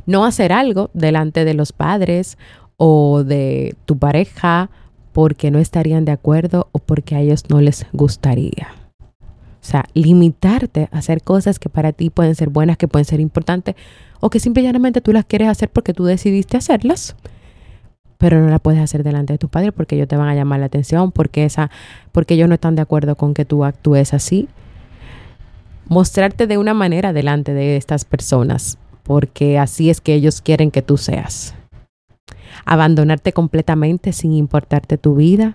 No 0.06 0.26
hacer 0.26 0.52
algo 0.54 0.90
delante 0.94 1.46
de 1.46 1.54
los 1.54 1.72
padres 1.72 2.38
o 2.78 3.24
de 3.24 3.76
tu 3.86 3.98
pareja 3.98 4.70
porque 5.12 5.52
no 5.52 5.60
estarían 5.60 6.06
de 6.06 6.12
acuerdo 6.12 6.68
o 6.72 6.80
porque 6.80 7.16
a 7.16 7.20
ellos 7.20 7.46
no 7.50 7.62
les 7.62 7.86
gustaría. 7.94 8.70
O 9.20 9.64
sea, 9.64 9.86
limitarte 9.94 10.90
a 10.92 10.98
hacer 10.98 11.22
cosas 11.22 11.60
que 11.60 11.70
para 11.70 11.92
ti 11.94 12.10
pueden 12.10 12.34
ser 12.34 12.50
buenas, 12.50 12.78
que 12.78 12.88
pueden 12.88 13.06
ser 13.06 13.20
importantes, 13.20 13.76
o 14.20 14.30
que 14.30 14.40
simplemente 14.40 15.02
tú 15.02 15.14
las 15.14 15.26
quieres 15.26 15.50
hacer 15.50 15.70
porque 15.70 15.94
tú 15.94 16.06
decidiste 16.06 16.58
hacerlas, 16.58 17.16
pero 18.18 18.40
no 18.40 18.50
las 18.50 18.60
puedes 18.60 18.82
hacer 18.82 19.04
delante 19.04 19.34
de 19.34 19.38
tus 19.38 19.50
padres 19.50 19.72
porque 19.76 19.96
ellos 19.96 20.08
te 20.08 20.16
van 20.16 20.30
a 20.30 20.36
llamar 20.36 20.60
la 20.60 20.66
atención, 20.68 21.12
porque, 21.12 21.46
esa, 21.46 21.70
porque 22.12 22.34
ellos 22.36 22.48
no 22.48 22.56
están 22.56 22.76
de 22.76 22.82
acuerdo 22.82 23.16
con 23.16 23.34
que 23.34 23.46
tú 23.46 23.64
actúes 23.64 24.14
así. 24.14 24.48
Mostrarte 25.88 26.48
de 26.48 26.58
una 26.58 26.74
manera 26.74 27.14
delante 27.14 27.54
de 27.54 27.78
estas 27.78 28.06
personas, 28.06 28.78
porque 29.04 29.60
así 29.60 29.90
es 29.90 30.02
que 30.02 30.14
ellos 30.14 30.42
quieren 30.42 30.72
que 30.72 30.82
tú 30.82 30.98
seas 30.98 31.54
abandonarte 32.66 33.34
completamente 33.34 34.14
sin 34.14 34.34
importarte 34.34 34.98
tu 34.98 35.16
vida. 35.16 35.54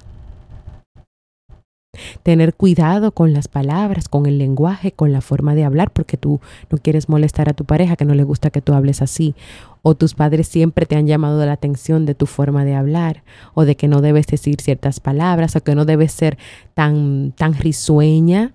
Tener 2.23 2.55
cuidado 2.55 3.13
con 3.13 3.33
las 3.33 3.49
palabras, 3.49 4.09
con 4.09 4.27
el 4.27 4.39
lenguaje, 4.39 4.93
con 4.93 5.13
la 5.13 5.21
forma 5.21 5.55
de 5.55 5.65
hablar, 5.65 5.91
porque 5.91 6.17
tú 6.17 6.41
no 6.71 6.79
quieres 6.79 7.09
molestar 7.09 7.49
a 7.49 7.55
tu 7.55 7.65
pareja, 7.65 7.97
que 7.97 8.05
no 8.05 8.15
le 8.15 8.25
gusta 8.25 8.51
que 8.51 8.61
tú 8.61 8.75
hables 8.75 9.03
así. 9.03 9.35
O 9.83 9.95
tus 9.95 10.15
padres 10.15 10.49
siempre 10.49 10.87
te 10.87 10.97
han 10.97 11.07
llamado 11.07 11.45
la 11.45 11.53
atención 11.53 12.07
de 12.07 12.15
tu 12.15 12.27
forma 12.27 12.65
de 12.65 12.75
hablar, 12.75 13.23
o 13.55 13.65
de 13.65 13.77
que 13.77 13.89
no 13.89 14.01
debes 14.01 14.27
decir 14.27 14.61
ciertas 14.61 15.01
palabras, 15.01 15.57
o 15.57 15.63
que 15.63 15.75
no 15.75 15.85
debes 15.85 16.13
ser 16.13 16.37
tan, 16.75 17.33
tan 17.33 17.55
risueña, 17.55 18.55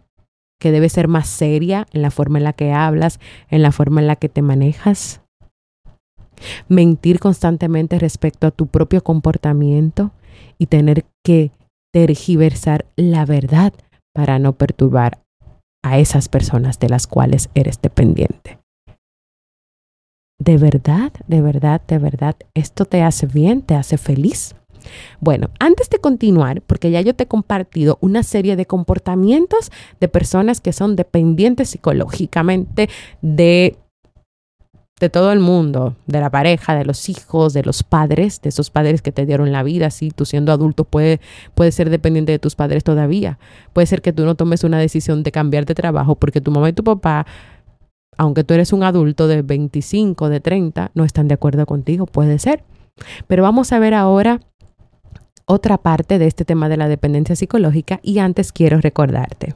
que 0.60 0.72
debes 0.72 0.94
ser 0.94 1.08
más 1.08 1.28
seria 1.28 1.88
en 1.92 2.04
la 2.04 2.12
forma 2.12 2.38
en 2.38 2.44
la 2.44 2.54
que 2.54 2.72
hablas, 2.72 3.20
en 3.50 3.64
la 3.64 3.72
forma 3.72 4.02
en 4.02 4.08
la 4.08 4.16
que 4.16 4.30
te 4.30 4.44
manejas. 4.44 5.22
Mentir 6.68 7.20
constantemente 7.20 8.00
respecto 8.00 8.48
a 8.48 8.52
tu 8.52 8.68
propio 8.68 9.04
comportamiento 9.04 10.12
y 10.58 10.68
tener 10.68 11.06
que 11.24 11.52
tergiversar 11.94 12.86
la 12.96 13.26
verdad 13.26 13.74
para 14.14 14.40
no 14.40 14.54
perturbar 14.54 15.20
a 15.84 16.00
esas 16.00 16.30
personas 16.30 16.80
de 16.80 16.90
las 16.90 17.08
cuales 17.08 17.50
eres 17.56 17.82
dependiente. 17.82 18.60
¿De 20.40 20.58
verdad, 20.58 21.12
de 21.28 21.42
verdad, 21.42 21.82
de 21.88 22.00
verdad, 22.00 22.36
esto 22.56 22.86
te 22.86 23.04
hace 23.04 23.28
bien, 23.28 23.62
te 23.62 23.76
hace 23.76 23.98
feliz? 23.98 24.56
Bueno, 25.20 25.50
antes 25.60 25.90
de 25.90 26.00
continuar, 26.00 26.62
porque 26.62 26.90
ya 26.90 27.02
yo 27.02 27.14
te 27.14 27.24
he 27.24 27.28
compartido 27.28 28.00
una 28.02 28.24
serie 28.24 28.56
de 28.56 28.66
comportamientos 28.66 29.72
de 30.00 30.08
personas 30.08 30.60
que 30.60 30.74
son 30.74 30.96
dependientes 30.96 31.70
psicológicamente 31.70 32.90
de 33.22 33.78
de 35.02 35.10
todo 35.10 35.32
el 35.32 35.40
mundo, 35.40 35.96
de 36.06 36.22
la 36.22 36.30
pareja, 36.30 36.76
de 36.76 36.86
los 36.86 37.10
hijos, 37.10 37.54
de 37.54 37.64
los 37.64 37.82
padres, 37.84 38.40
de 38.42 38.50
esos 38.50 38.70
padres 38.70 39.02
que 39.02 39.12
te 39.12 39.26
dieron 39.26 39.52
la 39.52 39.64
vida. 39.64 39.90
Si 39.90 40.12
tú 40.12 40.26
siendo 40.26 40.54
adulto 40.54 40.86
puedes 40.86 41.20
puede 41.56 41.72
ser 41.72 41.90
dependiente 41.90 42.32
de 42.32 42.40
tus 42.40 42.56
padres 42.56 42.84
todavía. 42.84 43.40
Puede 43.74 43.88
ser 43.88 44.04
que 44.04 44.14
tú 44.14 44.24
no 44.26 44.36
tomes 44.36 44.64
una 44.64 44.78
decisión 44.80 45.24
de 45.24 45.32
cambiar 45.32 45.66
de 45.66 45.74
trabajo 45.74 46.16
porque 46.16 46.40
tu 46.40 46.52
mamá 46.52 46.70
y 46.70 46.74
tu 46.74 46.84
papá, 46.84 47.26
aunque 48.16 48.44
tú 48.44 48.54
eres 48.54 48.72
un 48.74 48.84
adulto 48.84 49.28
de 49.28 49.42
25, 49.42 50.30
de 50.30 50.40
30, 50.40 50.92
no 50.94 51.04
están 51.04 51.28
de 51.28 51.34
acuerdo 51.34 51.66
contigo. 51.66 52.06
Puede 52.06 52.38
ser. 52.38 52.64
Pero 53.26 53.42
vamos 53.42 53.74
a 53.74 53.80
ver 53.80 53.96
ahora 53.96 54.40
otra 55.46 55.80
parte 55.80 56.20
de 56.20 56.28
este 56.28 56.46
tema 56.46 56.70
de 56.70 56.78
la 56.78 56.88
dependencia 56.88 57.36
psicológica 57.36 58.00
y 58.04 58.20
antes 58.20 58.52
quiero 58.52 58.80
recordarte. 58.80 59.56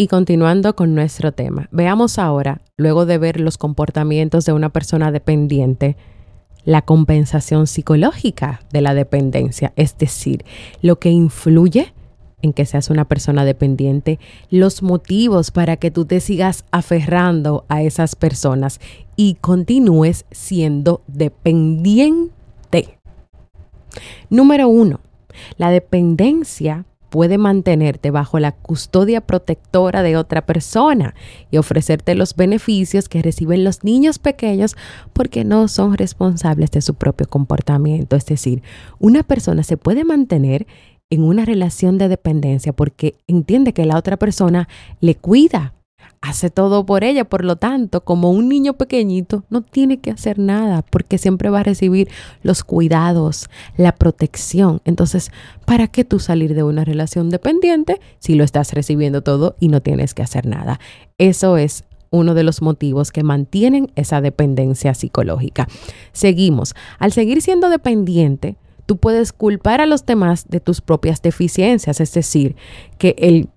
Y 0.00 0.06
continuando 0.06 0.74
con 0.76 0.94
nuestro 0.94 1.32
tema, 1.32 1.68
veamos 1.72 2.18
ahora, 2.18 2.62
luego 2.78 3.04
de 3.04 3.18
ver 3.18 3.38
los 3.38 3.58
comportamientos 3.58 4.46
de 4.46 4.54
una 4.54 4.70
persona 4.70 5.12
dependiente, 5.12 5.98
la 6.64 6.80
compensación 6.80 7.66
psicológica 7.66 8.62
de 8.72 8.80
la 8.80 8.94
dependencia, 8.94 9.74
es 9.76 9.98
decir, 9.98 10.46
lo 10.80 10.98
que 10.98 11.10
influye 11.10 11.92
en 12.40 12.54
que 12.54 12.64
seas 12.64 12.88
una 12.88 13.04
persona 13.04 13.44
dependiente, 13.44 14.18
los 14.48 14.82
motivos 14.82 15.50
para 15.50 15.76
que 15.76 15.90
tú 15.90 16.06
te 16.06 16.20
sigas 16.20 16.64
aferrando 16.70 17.66
a 17.68 17.82
esas 17.82 18.16
personas 18.16 18.80
y 19.16 19.34
continúes 19.34 20.24
siendo 20.30 21.02
dependiente. 21.08 22.30
Número 24.30 24.66
uno, 24.66 25.00
la 25.58 25.68
dependencia 25.70 26.86
puede 27.10 27.36
mantenerte 27.36 28.10
bajo 28.10 28.38
la 28.38 28.52
custodia 28.52 29.20
protectora 29.20 30.02
de 30.02 30.16
otra 30.16 30.46
persona 30.46 31.14
y 31.50 31.58
ofrecerte 31.58 32.14
los 32.14 32.36
beneficios 32.36 33.08
que 33.08 33.20
reciben 33.20 33.64
los 33.64 33.84
niños 33.84 34.18
pequeños 34.18 34.76
porque 35.12 35.44
no 35.44 35.68
son 35.68 35.98
responsables 35.98 36.70
de 36.70 36.80
su 36.80 36.94
propio 36.94 37.28
comportamiento. 37.28 38.16
Es 38.16 38.24
decir, 38.26 38.62
una 38.98 39.22
persona 39.24 39.62
se 39.64 39.76
puede 39.76 40.04
mantener 40.04 40.66
en 41.10 41.24
una 41.24 41.44
relación 41.44 41.98
de 41.98 42.08
dependencia 42.08 42.72
porque 42.72 43.16
entiende 43.26 43.72
que 43.72 43.84
la 43.84 43.98
otra 43.98 44.16
persona 44.16 44.68
le 45.00 45.16
cuida, 45.16 45.74
hace 46.20 46.50
todo 46.50 46.84
por 46.84 47.04
ella. 47.04 47.24
Por 47.24 47.44
lo 47.44 47.56
tanto, 47.56 48.02
como 48.02 48.30
un 48.30 48.48
niño 48.48 48.74
pequeñito, 48.74 49.44
no 49.50 49.62
tiene 49.62 50.00
que 50.00 50.10
hacer 50.10 50.38
nada 50.38 50.82
porque 50.82 51.18
siempre 51.18 51.50
va 51.50 51.60
a 51.60 51.64
recibir 51.64 52.08
los 52.42 52.64
cuidados, 52.64 53.48
la 53.76 53.94
protección. 53.94 54.80
Entonces, 54.84 55.30
¿para 55.64 55.88
qué 55.88 56.04
tú 56.04 56.18
salir 56.18 56.54
de 56.54 56.62
una 56.62 56.84
relación 56.84 57.30
dependiente 57.30 58.00
si 58.18 58.34
lo 58.34 58.44
estás 58.44 58.72
recibiendo 58.72 59.22
todo 59.22 59.56
y 59.60 59.68
no 59.68 59.80
tienes 59.80 60.14
que 60.14 60.22
hacer 60.22 60.46
nada? 60.46 60.80
Eso 61.18 61.56
es 61.56 61.84
uno 62.10 62.34
de 62.34 62.42
los 62.42 62.60
motivos 62.60 63.12
que 63.12 63.22
mantienen 63.22 63.92
esa 63.94 64.20
dependencia 64.20 64.94
psicológica. 64.94 65.68
Seguimos. 66.12 66.74
Al 66.98 67.12
seguir 67.12 67.40
siendo 67.40 67.70
dependiente, 67.70 68.56
tú 68.86 68.96
puedes 68.96 69.32
culpar 69.32 69.80
a 69.80 69.86
los 69.86 70.04
demás 70.06 70.48
de 70.48 70.58
tus 70.58 70.80
propias 70.80 71.22
deficiencias, 71.22 72.00
es 72.00 72.12
decir, 72.12 72.56
que 72.98 73.14
el 73.18 73.48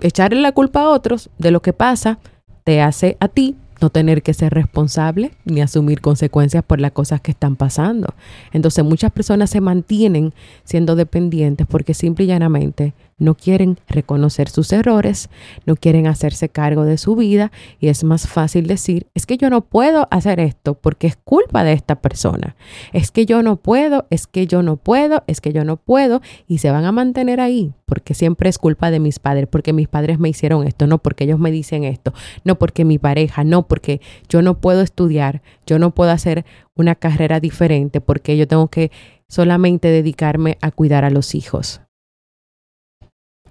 echarle 0.00 0.40
la 0.40 0.52
culpa 0.52 0.82
a 0.82 0.88
otros 0.90 1.30
de 1.38 1.50
lo 1.50 1.62
que 1.62 1.72
pasa 1.72 2.18
te 2.64 2.80
hace 2.80 3.16
a 3.20 3.28
ti 3.28 3.56
no 3.80 3.90
tener 3.90 4.22
que 4.22 4.34
ser 4.34 4.54
responsable 4.54 5.32
ni 5.44 5.60
asumir 5.60 6.00
consecuencias 6.00 6.64
por 6.64 6.80
las 6.80 6.92
cosas 6.92 7.20
que 7.20 7.30
están 7.30 7.56
pasando. 7.56 8.14
Entonces 8.52 8.84
muchas 8.84 9.12
personas 9.12 9.50
se 9.50 9.60
mantienen 9.60 10.32
siendo 10.64 10.96
dependientes 10.96 11.66
porque 11.66 11.94
simple 11.94 12.24
y 12.24 12.28
llanamente 12.28 12.94
no 13.18 13.34
quieren 13.34 13.78
reconocer 13.88 14.50
sus 14.50 14.72
errores, 14.72 15.30
no 15.64 15.76
quieren 15.76 16.06
hacerse 16.06 16.50
cargo 16.50 16.84
de 16.84 16.98
su 16.98 17.16
vida 17.16 17.50
y 17.80 17.88
es 17.88 18.04
más 18.04 18.28
fácil 18.28 18.66
decir, 18.66 19.06
es 19.14 19.24
que 19.24 19.38
yo 19.38 19.48
no 19.48 19.62
puedo 19.62 20.06
hacer 20.10 20.38
esto 20.38 20.74
porque 20.74 21.06
es 21.06 21.16
culpa 21.16 21.64
de 21.64 21.72
esta 21.72 22.02
persona. 22.02 22.56
Es 22.92 23.10
que 23.10 23.24
yo 23.24 23.42
no 23.42 23.56
puedo, 23.56 24.06
es 24.10 24.26
que 24.26 24.46
yo 24.46 24.62
no 24.62 24.76
puedo, 24.76 25.24
es 25.26 25.40
que 25.40 25.52
yo 25.52 25.64
no 25.64 25.78
puedo 25.78 26.20
y 26.46 26.58
se 26.58 26.70
van 26.70 26.84
a 26.84 26.92
mantener 26.92 27.40
ahí 27.40 27.72
porque 27.86 28.14
siempre 28.14 28.50
es 28.50 28.58
culpa 28.58 28.90
de 28.90 29.00
mis 29.00 29.18
padres, 29.18 29.46
porque 29.50 29.72
mis 29.72 29.88
padres 29.88 30.18
me 30.18 30.28
hicieron 30.28 30.66
esto, 30.66 30.86
no 30.86 30.98
porque 30.98 31.24
ellos 31.24 31.38
me 31.38 31.50
dicen 31.50 31.84
esto, 31.84 32.12
no 32.44 32.58
porque 32.58 32.84
mi 32.84 32.98
pareja, 32.98 33.44
no 33.44 33.66
porque 33.66 34.00
yo 34.28 34.42
no 34.42 34.60
puedo 34.60 34.82
estudiar, 34.82 35.40
yo 35.66 35.78
no 35.78 35.94
puedo 35.94 36.10
hacer 36.10 36.44
una 36.74 36.96
carrera 36.96 37.40
diferente 37.40 38.02
porque 38.02 38.36
yo 38.36 38.46
tengo 38.46 38.68
que 38.68 38.90
solamente 39.28 39.88
dedicarme 39.88 40.58
a 40.60 40.70
cuidar 40.70 41.04
a 41.04 41.10
los 41.10 41.34
hijos 41.34 41.80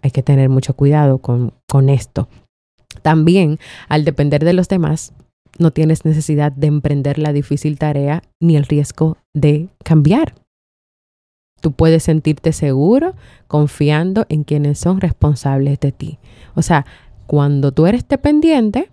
hay 0.05 0.11
que 0.11 0.21
tener 0.21 0.49
mucho 0.49 0.75
cuidado 0.75 1.17
con, 1.17 1.51
con 1.67 1.89
esto. 1.89 2.29
También, 3.01 3.57
al 3.89 4.05
depender 4.05 4.45
de 4.45 4.53
los 4.53 4.67
demás, 4.67 5.13
no 5.57 5.71
tienes 5.71 6.05
necesidad 6.05 6.51
de 6.51 6.67
emprender 6.67 7.17
la 7.17 7.33
difícil 7.33 7.79
tarea 7.79 8.21
ni 8.39 8.55
el 8.55 8.65
riesgo 8.65 9.17
de 9.33 9.67
cambiar. 9.83 10.35
Tú 11.59 11.71
puedes 11.71 12.03
sentirte 12.03 12.53
seguro 12.53 13.15
confiando 13.47 14.27
en 14.29 14.43
quienes 14.43 14.77
son 14.77 15.01
responsables 15.01 15.79
de 15.79 15.91
ti. 15.91 16.19
O 16.53 16.61
sea, 16.61 16.85
cuando 17.25 17.71
tú 17.71 17.87
eres 17.87 18.07
dependiente, 18.07 18.91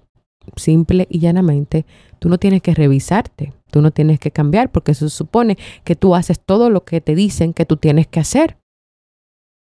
simple 0.57 1.07
y 1.11 1.18
llanamente, 1.18 1.85
tú 2.20 2.31
no 2.31 2.38
tienes 2.38 2.62
que 2.62 2.75
revisarte, 2.75 3.53
tú 3.70 3.83
no 3.83 3.90
tienes 3.90 4.18
que 4.18 4.31
cambiar 4.31 4.72
porque 4.72 4.94
se 4.94 5.11
supone 5.11 5.59
que 5.85 5.94
tú 5.94 6.14
haces 6.14 6.40
todo 6.40 6.70
lo 6.70 6.85
que 6.85 7.03
te 7.03 7.14
dicen 7.14 7.53
que 7.53 7.66
tú 7.66 7.77
tienes 7.77 8.07
que 8.07 8.20
hacer 8.20 8.62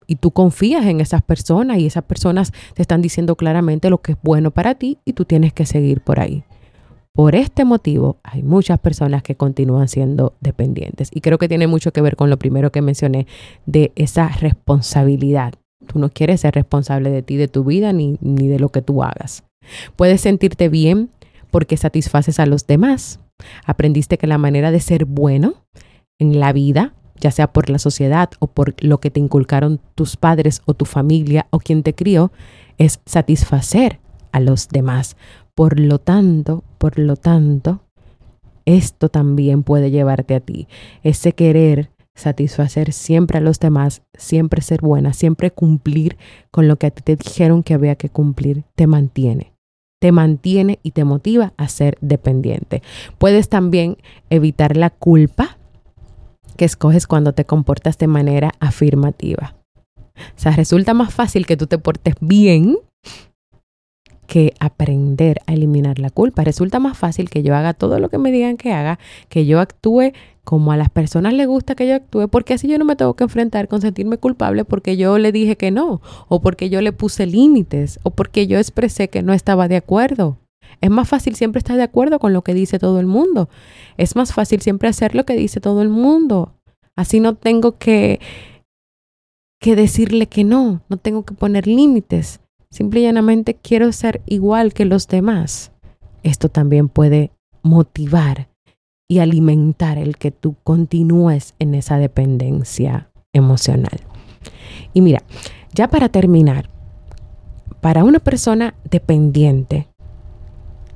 y 0.09 0.15
tú 0.15 0.31
confías 0.31 0.85
en 0.87 1.01
esas 1.01 1.21
personas 1.21 1.77
y 1.77 1.85
esas 1.85 2.03
personas 2.03 2.51
te 2.73 2.81
están 2.81 3.01
diciendo 3.01 3.35
claramente 3.35 3.91
lo 3.91 3.99
que 3.99 4.13
es 4.13 4.17
bueno 4.23 4.49
para 4.49 4.73
ti 4.73 4.97
y 5.05 5.13
tú 5.13 5.23
tienes 5.23 5.53
que 5.53 5.67
seguir 5.67 6.01
por 6.01 6.19
ahí. 6.19 6.43
Por 7.13 7.35
este 7.35 7.63
motivo, 7.63 8.17
hay 8.23 8.41
muchas 8.41 8.79
personas 8.79 9.21
que 9.21 9.35
continúan 9.35 9.87
siendo 9.87 10.33
dependientes 10.41 11.09
y 11.13 11.21
creo 11.21 11.37
que 11.37 11.47
tiene 11.47 11.67
mucho 11.67 11.93
que 11.93 12.01
ver 12.01 12.15
con 12.15 12.31
lo 12.31 12.39
primero 12.39 12.71
que 12.71 12.81
mencioné 12.81 13.27
de 13.67 13.91
esa 13.95 14.29
responsabilidad. 14.29 15.53
Tú 15.85 15.99
no 15.99 16.09
quieres 16.09 16.41
ser 16.41 16.55
responsable 16.55 17.11
de 17.11 17.21
ti, 17.21 17.37
de 17.37 17.47
tu 17.47 17.63
vida, 17.63 17.93
ni, 17.93 18.17
ni 18.19 18.47
de 18.47 18.57
lo 18.57 18.69
que 18.69 18.81
tú 18.81 19.03
hagas. 19.03 19.43
Puedes 19.95 20.21
sentirte 20.21 20.69
bien 20.69 21.09
porque 21.51 21.77
satisfaces 21.77 22.39
a 22.39 22.47
los 22.47 22.65
demás. 22.65 23.19
Aprendiste 23.63 24.17
que 24.17 24.25
la 24.27 24.39
manera 24.39 24.71
de 24.71 24.79
ser 24.79 25.05
bueno 25.05 25.53
en 26.17 26.39
la 26.39 26.51
vida 26.51 26.93
ya 27.19 27.31
sea 27.31 27.51
por 27.51 27.69
la 27.69 27.79
sociedad 27.79 28.29
o 28.39 28.47
por 28.47 28.75
lo 28.83 28.99
que 28.99 29.11
te 29.11 29.19
inculcaron 29.19 29.79
tus 29.95 30.17
padres 30.17 30.61
o 30.65 30.73
tu 30.73 30.85
familia 30.85 31.47
o 31.49 31.59
quien 31.59 31.83
te 31.83 31.93
crió, 31.93 32.31
es 32.77 33.01
satisfacer 33.05 33.99
a 34.31 34.39
los 34.39 34.69
demás. 34.69 35.17
Por 35.55 35.79
lo 35.79 35.99
tanto, 35.99 36.63
por 36.77 36.97
lo 36.97 37.15
tanto, 37.15 37.81
esto 38.65 39.09
también 39.09 39.63
puede 39.63 39.91
llevarte 39.91 40.35
a 40.35 40.39
ti. 40.39 40.67
Ese 41.03 41.33
querer 41.33 41.91
satisfacer 42.15 42.93
siempre 42.93 43.37
a 43.37 43.41
los 43.41 43.59
demás, 43.59 44.01
siempre 44.13 44.61
ser 44.61 44.81
buena, 44.81 45.13
siempre 45.13 45.51
cumplir 45.51 46.17
con 46.51 46.67
lo 46.67 46.77
que 46.77 46.87
a 46.87 46.91
ti 46.91 47.01
te 47.01 47.15
dijeron 47.15 47.63
que 47.63 47.73
había 47.73 47.95
que 47.95 48.09
cumplir, 48.09 48.63
te 48.75 48.87
mantiene. 48.87 49.53
Te 50.01 50.11
mantiene 50.13 50.79
y 50.81 50.91
te 50.91 51.03
motiva 51.03 51.53
a 51.57 51.67
ser 51.67 51.97
dependiente. 51.99 52.81
Puedes 53.17 53.49
también 53.49 53.97
evitar 54.29 54.77
la 54.77 54.91
culpa 54.91 55.57
que 56.59 56.65
escoges 56.65 57.07
cuando 57.07 57.31
te 57.31 57.45
comportas 57.45 57.97
de 57.97 58.07
manera 58.07 58.51
afirmativa. 58.59 59.55
O 60.17 60.35
sea, 60.35 60.51
resulta 60.51 60.93
más 60.93 61.13
fácil 61.13 61.45
que 61.45 61.55
tú 61.55 61.67
te 61.67 61.77
portes 61.77 62.15
bien 62.19 62.77
que 64.27 64.53
aprender 64.59 65.39
a 65.47 65.53
eliminar 65.53 65.99
la 65.99 66.09
culpa. 66.09 66.43
Resulta 66.43 66.81
más 66.81 66.97
fácil 66.97 67.29
que 67.29 67.43
yo 67.43 67.55
haga 67.55 67.73
todo 67.73 67.97
lo 67.99 68.09
que 68.09 68.17
me 68.17 68.29
digan 68.29 68.57
que 68.57 68.73
haga, 68.73 68.99
que 69.29 69.45
yo 69.45 69.61
actúe 69.61 70.11
como 70.43 70.73
a 70.73 70.77
las 70.77 70.89
personas 70.89 71.33
les 71.33 71.47
gusta 71.47 71.75
que 71.75 71.87
yo 71.87 71.95
actúe, 71.95 72.27
porque 72.27 72.55
así 72.55 72.67
yo 72.67 72.77
no 72.77 72.83
me 72.83 72.97
tengo 72.97 73.13
que 73.13 73.23
enfrentar 73.23 73.69
con 73.69 73.79
sentirme 73.79 74.17
culpable 74.17 74.65
porque 74.65 74.97
yo 74.97 75.17
le 75.17 75.31
dije 75.31 75.55
que 75.55 75.71
no, 75.71 76.01
o 76.27 76.41
porque 76.41 76.69
yo 76.69 76.81
le 76.81 76.91
puse 76.91 77.25
límites, 77.25 78.01
o 78.03 78.09
porque 78.09 78.47
yo 78.47 78.57
expresé 78.57 79.07
que 79.07 79.23
no 79.23 79.31
estaba 79.31 79.69
de 79.69 79.77
acuerdo. 79.77 80.38
Es 80.81 80.89
más 80.89 81.07
fácil 81.07 81.35
siempre 81.35 81.59
estar 81.59 81.77
de 81.77 81.83
acuerdo 81.83 82.19
con 82.19 82.33
lo 82.33 82.43
que 82.43 82.53
dice 82.53 82.79
todo 82.79 82.99
el 82.99 83.05
mundo. 83.05 83.49
Es 83.97 84.15
más 84.15 84.33
fácil 84.33 84.61
siempre 84.61 84.89
hacer 84.89 85.15
lo 85.15 85.25
que 85.25 85.35
dice 85.35 85.59
todo 85.59 85.81
el 85.81 85.89
mundo. 85.89 86.53
Así 86.95 87.19
no 87.19 87.35
tengo 87.35 87.77
que, 87.77 88.19
que 89.59 89.75
decirle 89.75 90.27
que 90.27 90.43
no, 90.43 90.81
no 90.89 90.97
tengo 90.97 91.23
que 91.23 91.33
poner 91.33 91.67
límites. 91.67 92.39
Simple 92.71 93.01
y 93.01 93.03
llanamente 93.03 93.55
quiero 93.55 93.91
ser 93.91 94.21
igual 94.25 94.73
que 94.73 94.85
los 94.85 95.07
demás. 95.07 95.71
Esto 96.23 96.49
también 96.49 96.87
puede 96.87 97.31
motivar 97.63 98.49
y 99.09 99.19
alimentar 99.19 99.97
el 99.97 100.17
que 100.17 100.31
tú 100.31 100.55
continúes 100.63 101.55
en 101.59 101.73
esa 101.73 101.97
dependencia 101.97 103.09
emocional. 103.33 103.99
Y 104.93 105.01
mira, 105.01 105.23
ya 105.73 105.87
para 105.87 106.09
terminar, 106.09 106.69
para 107.81 108.03
una 108.03 108.19
persona 108.19 108.75
dependiente 108.89 109.87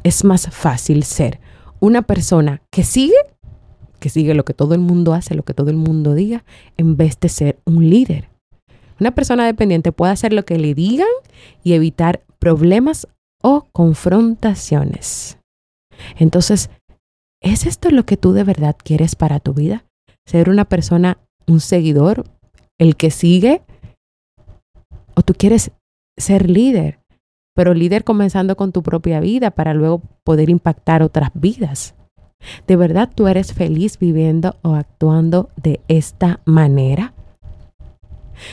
es 0.04 0.24
más 0.24 0.48
fácil 0.50 1.04
ser 1.04 1.40
una 1.80 2.02
persona 2.02 2.62
que 2.72 2.84
sigue, 2.84 3.16
que 4.00 4.10
sigue 4.10 4.34
lo 4.34 4.46
que 4.46 4.54
todo 4.54 4.74
el 4.74 4.82
mundo 4.82 5.14
hace, 5.14 5.36
lo 5.36 5.44
que 5.44 5.54
todo 5.54 5.70
el 5.70 5.78
mundo 5.78 6.14
diga, 6.14 6.44
en 6.78 6.98
vez 6.98 7.20
de 7.20 7.30
ser 7.30 7.60
un 7.66 7.90
líder. 7.90 8.30
Una 9.00 9.12
persona 9.12 9.46
dependiente 9.46 9.92
puede 9.92 10.14
hacer 10.14 10.34
lo 10.34 10.46
que 10.46 10.58
le 10.58 10.74
digan 10.74 11.08
y 11.64 11.74
evitar 11.74 12.24
problemas 12.40 13.08
o 13.42 13.68
confrontaciones. 13.72 15.38
Entonces, 16.18 16.70
¿es 17.42 17.66
esto 17.66 17.90
lo 17.90 18.06
que 18.06 18.18
tú 18.18 18.34
de 18.34 18.44
verdad 18.44 18.76
quieres 18.82 19.16
para 19.16 19.40
tu 19.40 19.54
vida? 19.54 19.86
¿Ser 20.26 20.50
una 20.50 20.66
persona, 20.66 21.18
un 21.48 21.60
seguidor, 21.60 22.24
el 22.80 22.96
que 22.96 23.12
sigue? 23.12 23.62
¿O 25.16 25.22
tú 25.22 25.34
quieres 25.34 25.72
ser 26.18 26.50
líder? 26.50 27.03
Pero 27.54 27.74
líder 27.74 28.04
comenzando 28.04 28.56
con 28.56 28.72
tu 28.72 28.82
propia 28.82 29.20
vida 29.20 29.52
para 29.52 29.74
luego 29.74 30.02
poder 30.24 30.50
impactar 30.50 31.04
otras 31.04 31.30
vidas. 31.34 31.96
¿De 32.68 32.76
verdad 32.76 33.10
tú 33.14 33.28
eres 33.28 33.54
feliz 33.54 33.98
viviendo 34.00 34.56
o 34.64 34.76
actuando 34.76 35.50
de 35.62 35.80
esta 35.88 36.42
manera? 36.46 37.14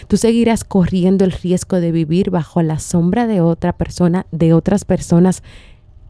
Tú 0.08 0.16
seguirás 0.16 0.64
corriendo 0.64 1.24
el 1.24 1.32
riesgo 1.32 1.80
de 1.80 1.92
vivir 1.92 2.30
bajo 2.30 2.62
la 2.62 2.78
sombra 2.78 3.26
de 3.26 3.40
otra 3.40 3.72
persona, 3.72 4.26
de 4.30 4.52
otras 4.52 4.84
personas, 4.84 5.42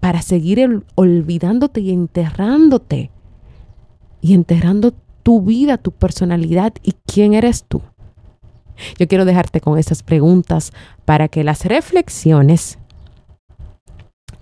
para 0.01 0.23
seguir 0.23 0.85
olvidándote 0.95 1.81
y 1.81 1.91
enterrándote. 1.91 3.11
Y 4.21 4.35
enterrando 4.35 4.93
tu 5.23 5.43
vida, 5.43 5.79
tu 5.79 5.93
personalidad 5.93 6.73
y 6.83 6.95
quién 7.07 7.35
eres 7.35 7.65
tú. 7.65 7.83
Yo 8.99 9.07
quiero 9.09 9.25
dejarte 9.25 9.61
con 9.61 9.79
estas 9.79 10.03
preguntas 10.03 10.73
para 11.05 11.29
que 11.29 11.45
las 11.45 11.65
reflexiones 11.65 12.79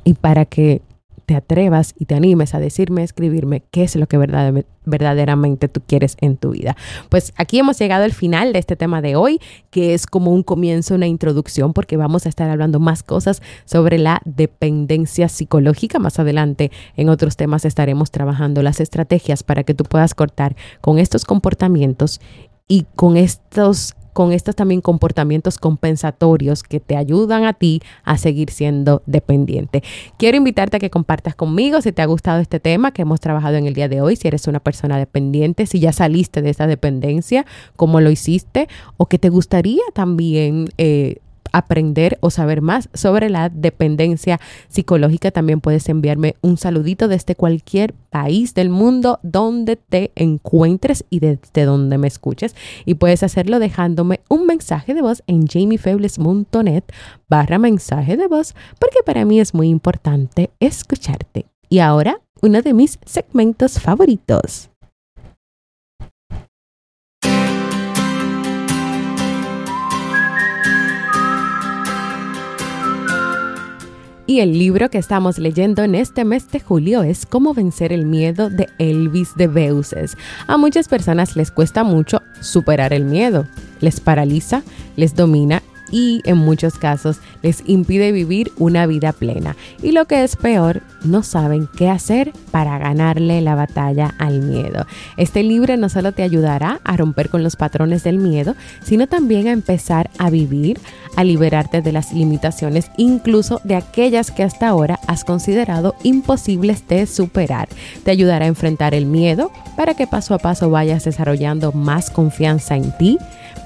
y 0.05 0.15
para 0.15 0.45
que 0.45 0.83
te 1.29 1.37
atrevas 1.37 1.95
y 1.99 2.07
te 2.07 2.15
animes 2.15 2.55
a 2.55 2.59
decirme, 2.59 3.03
escribirme 3.03 3.63
qué 3.71 3.83
es 3.83 3.97
lo 3.97 4.07
que 4.07 4.17
verdaderamente 4.17 5.69
tú 5.69 5.83
quieres 5.87 6.17
en 6.23 6.39
tu 6.39 6.53
vida. 6.53 6.75
Pues 7.11 7.35
aquí 7.37 7.59
hemos 7.59 7.79
llegado 7.79 8.05
al 8.05 8.15
final 8.15 8.55
de 8.55 8.59
este 8.59 8.77
tema 8.77 9.03
de 9.03 9.15
hoy, 9.15 9.39
que 9.71 9.93
es 9.93 10.07
como 10.07 10.33
un 10.33 10.43
comienzo, 10.43 10.95
una 10.95 11.07
introducción, 11.07 11.75
porque 11.75 11.99
vamos 11.99 12.25
a 12.25 12.31
estar 12.31 12.49
hablando 12.49 12.81
más 12.81 13.03
cosas 13.03 13.43
sobre 13.67 13.99
la 13.99 14.23
dependencia 14.25 15.29
psicológica. 15.29 15.99
Más 15.99 16.19
adelante 16.19 16.71
en 16.97 17.11
otros 17.11 17.37
temas 17.37 17.67
estaremos 17.67 18.11
trabajando 18.11 18.63
las 18.63 18.81
estrategias 18.81 19.43
para 19.43 19.65
que 19.65 19.75
tú 19.75 19.85
puedas 19.85 20.15
cortar 20.15 20.57
con 20.81 20.99
estos 20.99 21.27
comportamientos 21.27 22.23
y 22.69 22.87
con 22.97 23.19
estos 23.19 23.97
con 24.13 24.33
estos 24.33 24.57
también 24.57 24.81
comportamientos 24.81 25.59
compensatorios 25.59 26.63
que 26.63 26.81
te 26.81 26.97
ayudan 26.97 27.45
a 27.45 27.53
ti 27.53 27.81
a 28.05 28.19
seguir 28.19 28.51
siendo 28.51 29.03
dependiente. 29.07 29.83
Quiero 30.17 30.37
invitarte 30.37 30.77
a 30.77 30.81
que 30.81 30.91
compartas 30.91 31.35
conmigo 31.35 31.81
si 31.81 31.93
te 31.93 32.03
ha 32.03 32.07
gustado 32.07 32.41
este 32.41 32.61
tema 32.61 32.93
que 32.93 33.03
hemos 33.03 33.21
trabajado 33.21 33.57
en 33.57 33.67
el 33.67 33.75
día 33.75 33.89
de 33.89 34.01
hoy, 34.01 34.17
si 34.17 34.29
eres 34.29 34.47
una 34.47 34.61
persona 34.61 34.99
dependiente, 34.99 35.67
si 35.67 35.81
ya 35.81 35.93
saliste 35.93 36.43
de 36.43 36.51
esa 36.51 36.67
dependencia, 36.67 37.47
cómo 37.77 38.01
lo 38.01 38.11
hiciste 38.11 38.69
o 38.97 39.07
que 39.07 39.19
te 39.19 39.29
gustaría 39.29 39.83
también 39.95 40.69
eh, 40.79 41.19
aprender 41.59 42.19
o 42.21 42.31
saber 42.31 42.63
más 42.63 42.89
sobre 42.95 43.31
la 43.31 43.49
dependencia 43.49 44.41
psicológica, 44.69 45.31
también 45.31 45.61
puedes 45.61 45.89
enviarme 45.89 46.37
un 46.41 46.57
saludito 46.57 47.09
desde 47.09 47.35
cualquier 47.35 47.95
país 48.11 48.55
del 48.55 48.71
mundo 48.71 49.21
donde 49.23 49.77
te 49.77 50.13
encuentres 50.15 51.05
y 51.11 51.21
desde 51.21 51.65
donde 51.65 51.99
me 51.99 52.09
escuches. 52.09 52.55
Y 52.85 52.95
puedes 52.95 53.23
hacerlo 53.23 53.59
dejándome 53.59 54.21
un 54.29 54.47
mensaje 54.47 54.95
de 54.95 55.03
voz 55.03 55.23
en 55.27 55.47
jamiefebles.net 55.47 56.85
barra 57.29 57.59
mensaje 57.59 58.17
de 58.17 58.27
voz, 58.27 58.55
porque 58.79 58.99
para 59.05 59.25
mí 59.25 59.41
es 59.41 59.55
muy 59.55 59.69
importante 59.69 60.51
escucharte. 60.61 61.47
Y 61.69 61.81
ahora, 61.81 62.21
uno 62.41 62.63
de 62.63 62.73
mis 62.73 62.99
segmentos 63.05 63.79
favoritos. 63.79 64.71
Y 74.29 74.41
el 74.41 74.59
libro 74.59 74.91
que 74.91 74.99
estamos 74.99 75.39
leyendo 75.39 75.83
en 75.83 75.95
este 75.95 76.23
mes 76.27 76.51
de 76.51 76.61
julio 76.61 77.03
es 77.03 77.25
Cómo 77.25 77.55
vencer 77.55 77.95
el 77.95 78.05
miedo 78.05 78.51
de 78.51 78.69
Elvis 78.77 79.35
de 79.37 79.47
Beuces. 79.47 80.19
A 80.47 80.59
muchas 80.59 80.87
personas 80.87 81.35
les 81.35 81.51
cuesta 81.51 81.83
mucho 81.83 82.21
superar 82.43 82.93
el 82.93 83.07
miedo. 83.07 83.47
Les 83.81 84.01
paraliza, 84.01 84.65
les 84.97 85.15
domina 85.15 85.63
y 85.91 86.23
en 86.25 86.39
muchos 86.39 86.79
casos 86.79 87.19
les 87.43 87.63
impide 87.67 88.13
vivir 88.13 88.53
una 88.57 88.87
vida 88.87 89.13
plena. 89.13 89.57
Y 89.83 89.93
lo 89.93 90.07
que 90.07 90.25
es 90.25 90.37
peor, 90.37 90.83
no 91.05 91.23
saben 91.23 91.69
qué 91.77 91.89
hacer 91.89 92.33
para 92.51 92.79
ganarle 92.79 93.41
la 93.41 93.55
batalla 93.55 94.15
al 94.19 94.41
miedo. 94.41 94.87
Este 95.17 95.43
libro 95.43 95.77
no 95.77 95.89
solo 95.89 96.13
te 96.13 96.23
ayudará 96.23 96.81
a 96.85 96.97
romper 96.97 97.29
con 97.29 97.43
los 97.43 97.57
patrones 97.57 98.05
del 98.05 98.19
miedo, 98.19 98.55
sino 98.83 99.07
también 99.07 99.47
a 99.47 99.53
empezar 99.53 100.11
a 100.19 100.31
vivir, 100.31 100.81
a 101.17 101.25
liberarte 101.25 101.83
de 101.83 101.93
las 101.93 102.13
limitaciones, 102.13 102.91
incluso 102.97 103.61
de 103.65 103.77
aquellas 103.77 104.31
que 104.31 104.43
hasta 104.43 104.69
ahora 104.69 104.99
has 105.07 105.25
considerado 105.25 105.95
imposibles 106.03 106.87
de 106.89 107.07
superar. 107.07 107.69
Te 108.05 108.11
ayudará 108.11 108.45
a 108.45 108.49
enfrentar 108.49 108.95
el 108.95 109.07
miedo 109.07 109.51
para 109.77 109.95
que 109.95 110.07
paso 110.07 110.35
a 110.35 110.39
paso 110.39 110.71
vayas 110.71 111.05
desarrollando 111.05 111.73
más 111.73 112.11
confianza 112.11 112.77
en 112.77 112.97
ti 112.99 113.19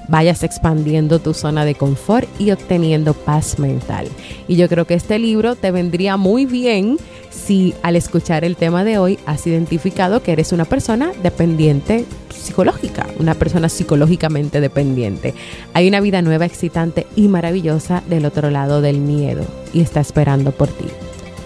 vayas 0.07 0.43
expandiendo 0.43 1.19
tu 1.19 1.33
zona 1.33 1.65
de 1.65 1.75
confort 1.75 2.27
y 2.39 2.51
obteniendo 2.51 3.13
paz 3.13 3.59
mental. 3.59 4.07
Y 4.47 4.55
yo 4.55 4.67
creo 4.69 4.85
que 4.85 4.93
este 4.93 5.19
libro 5.19 5.55
te 5.55 5.71
vendría 5.71 6.17
muy 6.17 6.45
bien 6.45 6.97
si 7.29 7.73
al 7.81 7.95
escuchar 7.95 8.43
el 8.45 8.55
tema 8.55 8.83
de 8.83 8.97
hoy 8.97 9.19
has 9.25 9.45
identificado 9.47 10.21
que 10.21 10.31
eres 10.31 10.51
una 10.51 10.65
persona 10.65 11.11
dependiente 11.21 12.05
psicológica, 12.29 13.07
una 13.19 13.35
persona 13.35 13.69
psicológicamente 13.69 14.61
dependiente. 14.61 15.33
Hay 15.73 15.87
una 15.87 16.01
vida 16.01 16.21
nueva, 16.21 16.45
excitante 16.45 17.07
y 17.15 17.27
maravillosa 17.27 18.03
del 18.07 18.25
otro 18.25 18.49
lado 18.49 18.81
del 18.81 18.99
miedo 18.99 19.45
y 19.73 19.81
está 19.81 20.01
esperando 20.01 20.51
por 20.51 20.67
ti. 20.67 20.85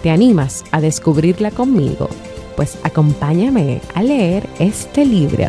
¿Te 0.02 0.10
animas 0.10 0.64
a 0.70 0.80
descubrirla 0.80 1.50
conmigo? 1.50 2.08
Pues 2.56 2.78
acompáñame 2.82 3.80
a 3.94 4.02
leer 4.02 4.46
este 4.58 5.04
libro. 5.04 5.48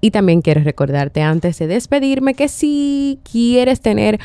Y 0.00 0.10
también 0.10 0.40
quiero 0.40 0.62
recordarte 0.62 1.22
antes 1.22 1.58
de 1.58 1.66
despedirme 1.66 2.34
que 2.34 2.48
si 2.48 3.18
quieres 3.24 3.80
tener 3.80 4.18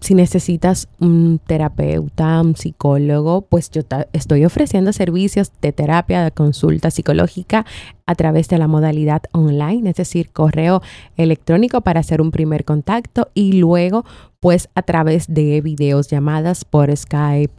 si 0.00 0.14
necesitas 0.14 0.88
un 1.00 1.40
terapeuta, 1.44 2.40
un 2.42 2.54
psicólogo, 2.54 3.42
pues 3.42 3.70
yo 3.70 3.82
estoy 4.12 4.44
ofreciendo 4.44 4.92
servicios 4.92 5.52
de 5.62 5.72
terapia, 5.72 6.22
de 6.22 6.30
consulta 6.32 6.90
psicológica 6.90 7.64
a 8.04 8.14
través 8.14 8.48
de 8.48 8.58
la 8.58 8.68
modalidad 8.68 9.22
online, 9.32 9.90
es 9.90 9.96
decir, 9.96 10.30
correo 10.32 10.82
electrónico 11.16 11.80
para 11.80 12.00
hacer 12.00 12.20
un 12.20 12.30
primer 12.30 12.64
contacto 12.64 13.30
y 13.34 13.54
luego 13.54 14.04
pues 14.38 14.68
a 14.74 14.82
través 14.82 15.26
de 15.28 15.60
videos, 15.60 16.08
llamadas 16.08 16.64
por 16.64 16.94
Skype, 16.94 17.54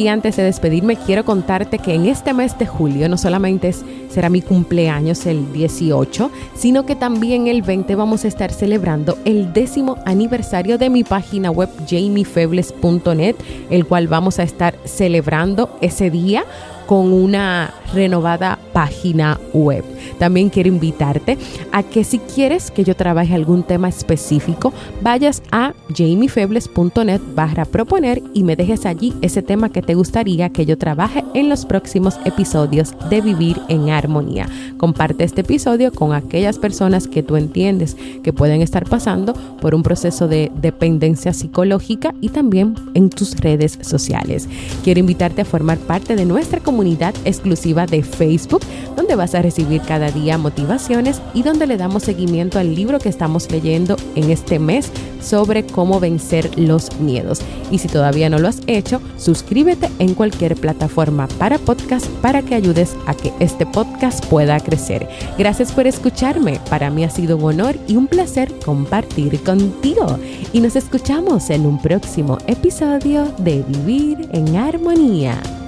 Y 0.00 0.08
antes 0.08 0.36
de 0.36 0.44
despedirme, 0.44 0.96
quiero 0.96 1.26
contarte 1.26 1.78
que 1.78 1.92
en 1.92 2.06
este 2.06 2.32
mes 2.32 2.58
de 2.58 2.64
julio 2.64 3.06
no 3.10 3.18
solamente 3.18 3.70
será 4.08 4.30
mi 4.30 4.40
cumpleaños 4.40 5.26
el 5.26 5.52
18, 5.52 6.30
sino 6.54 6.86
que 6.86 6.96
también 6.96 7.48
el 7.48 7.60
20 7.60 7.96
vamos 7.96 8.24
a 8.24 8.28
estar 8.28 8.50
celebrando 8.50 9.18
el 9.26 9.52
décimo 9.52 9.98
aniversario 10.06 10.78
de 10.78 10.88
mi 10.88 11.04
página 11.04 11.50
web 11.50 11.68
jamiefebles.net, 11.86 13.36
el 13.68 13.84
cual 13.84 14.08
vamos 14.08 14.38
a 14.38 14.42
estar 14.42 14.74
celebrando 14.86 15.76
ese 15.82 16.08
día 16.08 16.46
con 16.90 17.12
una 17.12 17.72
renovada 17.94 18.58
página 18.72 19.38
web. 19.52 19.84
También 20.18 20.50
quiero 20.50 20.68
invitarte 20.68 21.38
a 21.70 21.84
que 21.84 22.02
si 22.02 22.18
quieres 22.18 22.72
que 22.72 22.82
yo 22.82 22.96
trabaje 22.96 23.32
algún 23.32 23.62
tema 23.62 23.88
específico, 23.88 24.72
vayas 25.00 25.40
a 25.52 25.72
jamiefebles.net 25.96 27.20
barra 27.36 27.64
proponer 27.64 28.20
y 28.34 28.42
me 28.42 28.56
dejes 28.56 28.86
allí 28.86 29.14
ese 29.22 29.40
tema 29.40 29.70
que 29.70 29.82
te 29.82 29.94
gustaría 29.94 30.48
que 30.48 30.66
yo 30.66 30.76
trabaje 30.78 31.24
en 31.34 31.48
los 31.48 31.64
próximos 31.64 32.18
episodios 32.24 32.92
de 33.08 33.20
Vivir 33.20 33.60
en 33.68 33.90
Armonía. 33.90 34.48
Comparte 34.76 35.22
este 35.22 35.42
episodio 35.42 35.92
con 35.92 36.12
aquellas 36.12 36.58
personas 36.58 37.06
que 37.06 37.22
tú 37.22 37.36
entiendes 37.36 37.96
que 38.24 38.32
pueden 38.32 38.62
estar 38.62 38.84
pasando 38.84 39.34
por 39.60 39.76
un 39.76 39.84
proceso 39.84 40.26
de 40.26 40.50
dependencia 40.60 41.32
psicológica 41.34 42.14
y 42.20 42.30
también 42.30 42.74
en 42.94 43.10
tus 43.10 43.36
redes 43.36 43.78
sociales. 43.82 44.48
Quiero 44.82 44.98
invitarte 44.98 45.42
a 45.42 45.44
formar 45.44 45.78
parte 45.78 46.16
de 46.16 46.24
nuestra 46.24 46.58
comunidad 46.58 46.79
comunidad 46.80 47.14
exclusiva 47.26 47.84
de 47.84 48.02
Facebook, 48.02 48.62
donde 48.96 49.14
vas 49.14 49.34
a 49.34 49.42
recibir 49.42 49.82
cada 49.82 50.10
día 50.10 50.38
motivaciones 50.38 51.20
y 51.34 51.42
donde 51.42 51.66
le 51.66 51.76
damos 51.76 52.04
seguimiento 52.04 52.58
al 52.58 52.74
libro 52.74 52.98
que 52.98 53.10
estamos 53.10 53.50
leyendo 53.50 53.98
en 54.14 54.30
este 54.30 54.58
mes 54.58 54.90
sobre 55.20 55.66
cómo 55.66 56.00
vencer 56.00 56.58
los 56.58 56.98
miedos. 56.98 57.42
Y 57.70 57.80
si 57.80 57.88
todavía 57.88 58.30
no 58.30 58.38
lo 58.38 58.48
has 58.48 58.62
hecho, 58.66 59.02
suscríbete 59.18 59.90
en 59.98 60.14
cualquier 60.14 60.56
plataforma 60.56 61.28
para 61.38 61.58
podcast 61.58 62.06
para 62.22 62.40
que 62.40 62.54
ayudes 62.54 62.96
a 63.06 63.12
que 63.12 63.30
este 63.40 63.66
podcast 63.66 64.24
pueda 64.24 64.58
crecer. 64.58 65.06
Gracias 65.36 65.72
por 65.72 65.86
escucharme. 65.86 66.60
Para 66.70 66.88
mí 66.88 67.04
ha 67.04 67.10
sido 67.10 67.36
un 67.36 67.44
honor 67.44 67.76
y 67.88 67.96
un 67.96 68.06
placer 68.06 68.50
compartir 68.64 69.38
contigo. 69.42 70.18
Y 70.54 70.60
nos 70.60 70.76
escuchamos 70.76 71.50
en 71.50 71.66
un 71.66 71.78
próximo 71.82 72.38
episodio 72.46 73.26
de 73.36 73.62
Vivir 73.68 74.30
en 74.32 74.56
Armonía. 74.56 75.59